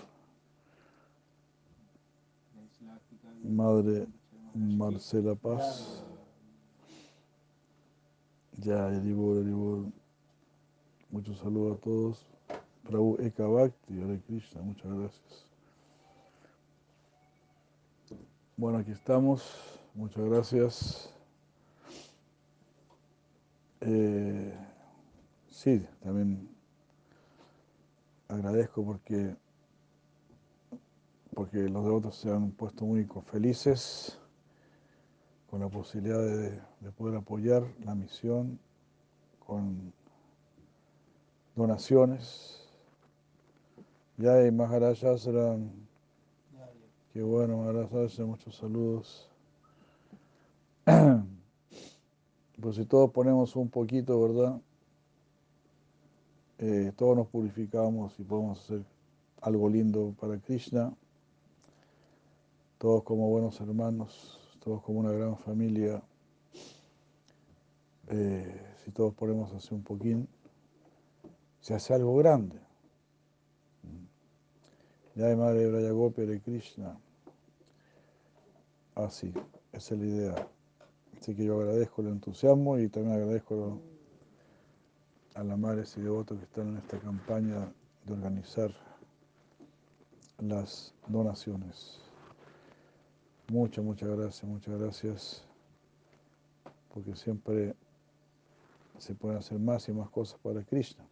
Madre 3.45 4.06
Marcela 4.54 5.34
Paz. 5.34 6.04
Ya, 8.58 8.88
Haribol, 8.88 9.39
Haribol. 9.39 9.93
Muchos 11.10 11.39
saludos 11.39 11.78
a 11.78 11.82
todos. 11.82 12.26
Prabhu 12.84 13.16
Eka 13.22 13.48
Bhakti, 13.48 14.02
Hare 14.02 14.20
Krishna, 14.28 14.62
muchas 14.62 14.91
gracias. 14.91 15.45
Bueno, 18.58 18.80
aquí 18.80 18.91
estamos, 18.91 19.80
muchas 19.93 20.26
gracias. 20.26 21.16
Eh, 23.82 24.54
sí, 25.48 25.86
también 26.02 26.50
agradezco 28.28 28.84
porque, 28.84 29.36
porque 31.34 31.70
los 31.70 31.84
devotos 31.84 32.16
se 32.16 32.32
han 32.32 32.52
puesto 32.52 32.86
muy 32.86 33.08
felices 33.32 34.20
con 35.50 35.62
la 35.62 35.70
posibilidad 35.70 36.20
de, 36.20 36.52
de 36.82 36.92
poder 36.92 37.18
apoyar 37.18 37.64
la 37.84 37.96
misión 37.96 38.60
con 39.40 39.94
donaciones 41.56 42.68
ya 44.18 44.46
y 44.46 44.52
Maharaja 44.52 45.16
serán. 45.18 45.72
Qué 47.14 47.22
bueno, 47.22 47.58
Maharaja, 47.58 48.26
muchos 48.26 48.56
saludos. 48.56 49.30
pues 52.60 52.76
si 52.76 52.86
todos 52.86 53.12
ponemos 53.12 53.55
un 53.55 53.70
poquito, 53.70 54.20
¿verdad? 54.22 54.60
Eh, 56.60 56.91
todos 56.95 57.16
nos 57.16 57.28
purificamos 57.28 58.20
y 58.20 58.24
podemos 58.24 58.60
hacer 58.60 58.84
algo 59.41 59.70
lindo 59.70 60.16
para 60.20 60.39
Krishna. 60.39 60.91
Todos 62.80 63.03
como 63.03 63.30
buenos 63.30 63.60
hermanos, 63.62 64.39
todos 64.60 64.82
como 64.82 64.99
una 64.99 65.12
gran 65.12 65.38
familia. 65.38 66.01
Eh, 68.10 68.76
si 68.84 68.91
todos 68.91 69.14
ponemos 69.14 69.53
así 69.53 69.74
un 69.74 69.84
poquín, 69.84 70.28
se 71.60 71.76
hace 71.76 71.93
algo 71.93 72.16
grande. 72.16 72.60
Ya 75.16 75.36
Madre 75.36 75.70
Brayagopi 75.70 76.26
de 76.26 76.39
Krishna. 76.39 76.97
Así, 78.95 79.32
esa 79.74 79.93
es 79.95 79.99
la 79.99 80.05
idea. 80.05 80.57
Así 81.20 81.36
que 81.36 81.45
yo 81.45 81.59
agradezco 81.59 82.01
el 82.01 82.09
entusiasmo 82.09 82.78
y 82.78 82.89
también 82.89 83.15
agradezco 83.15 83.82
a 85.36 85.43
la 85.43 85.57
madre 85.57 85.84
y 85.95 86.01
devotos 86.01 86.38
que 86.38 86.45
están 86.45 86.70
en 86.70 86.78
esta 86.78 86.99
campaña 86.99 87.72
de 88.05 88.13
organizar 88.13 88.72
las 90.39 90.93
donaciones. 91.07 91.99
Muchas, 93.49 93.84
muchas 93.84 94.09
gracias, 94.09 94.43
muchas 94.43 94.80
gracias, 94.80 95.47
porque 96.93 97.15
siempre 97.15 97.76
se 98.97 99.15
pueden 99.15 99.38
hacer 99.38 99.59
más 99.59 99.88
y 99.89 99.93
más 99.93 100.09
cosas 100.09 100.39
para 100.39 100.63
Krishna. 100.63 101.05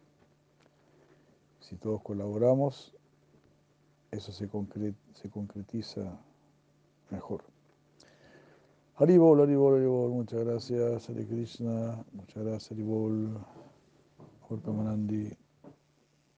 Si 1.60 1.76
todos 1.76 2.02
colaboramos, 2.02 2.94
eso 4.10 4.32
se 4.32 4.48
concretiza 5.30 6.18
mejor. 7.10 7.55
Haribol, 8.98 9.40
Haribol, 9.40 9.74
Haribol, 9.74 10.10
muchas 10.10 10.42
gracias, 10.42 11.10
Hare 11.10 11.26
Krishna, 11.26 12.02
muchas 12.14 12.42
gracias, 12.42 12.70
Haribol, 12.72 13.38
Manandi. 14.72 15.45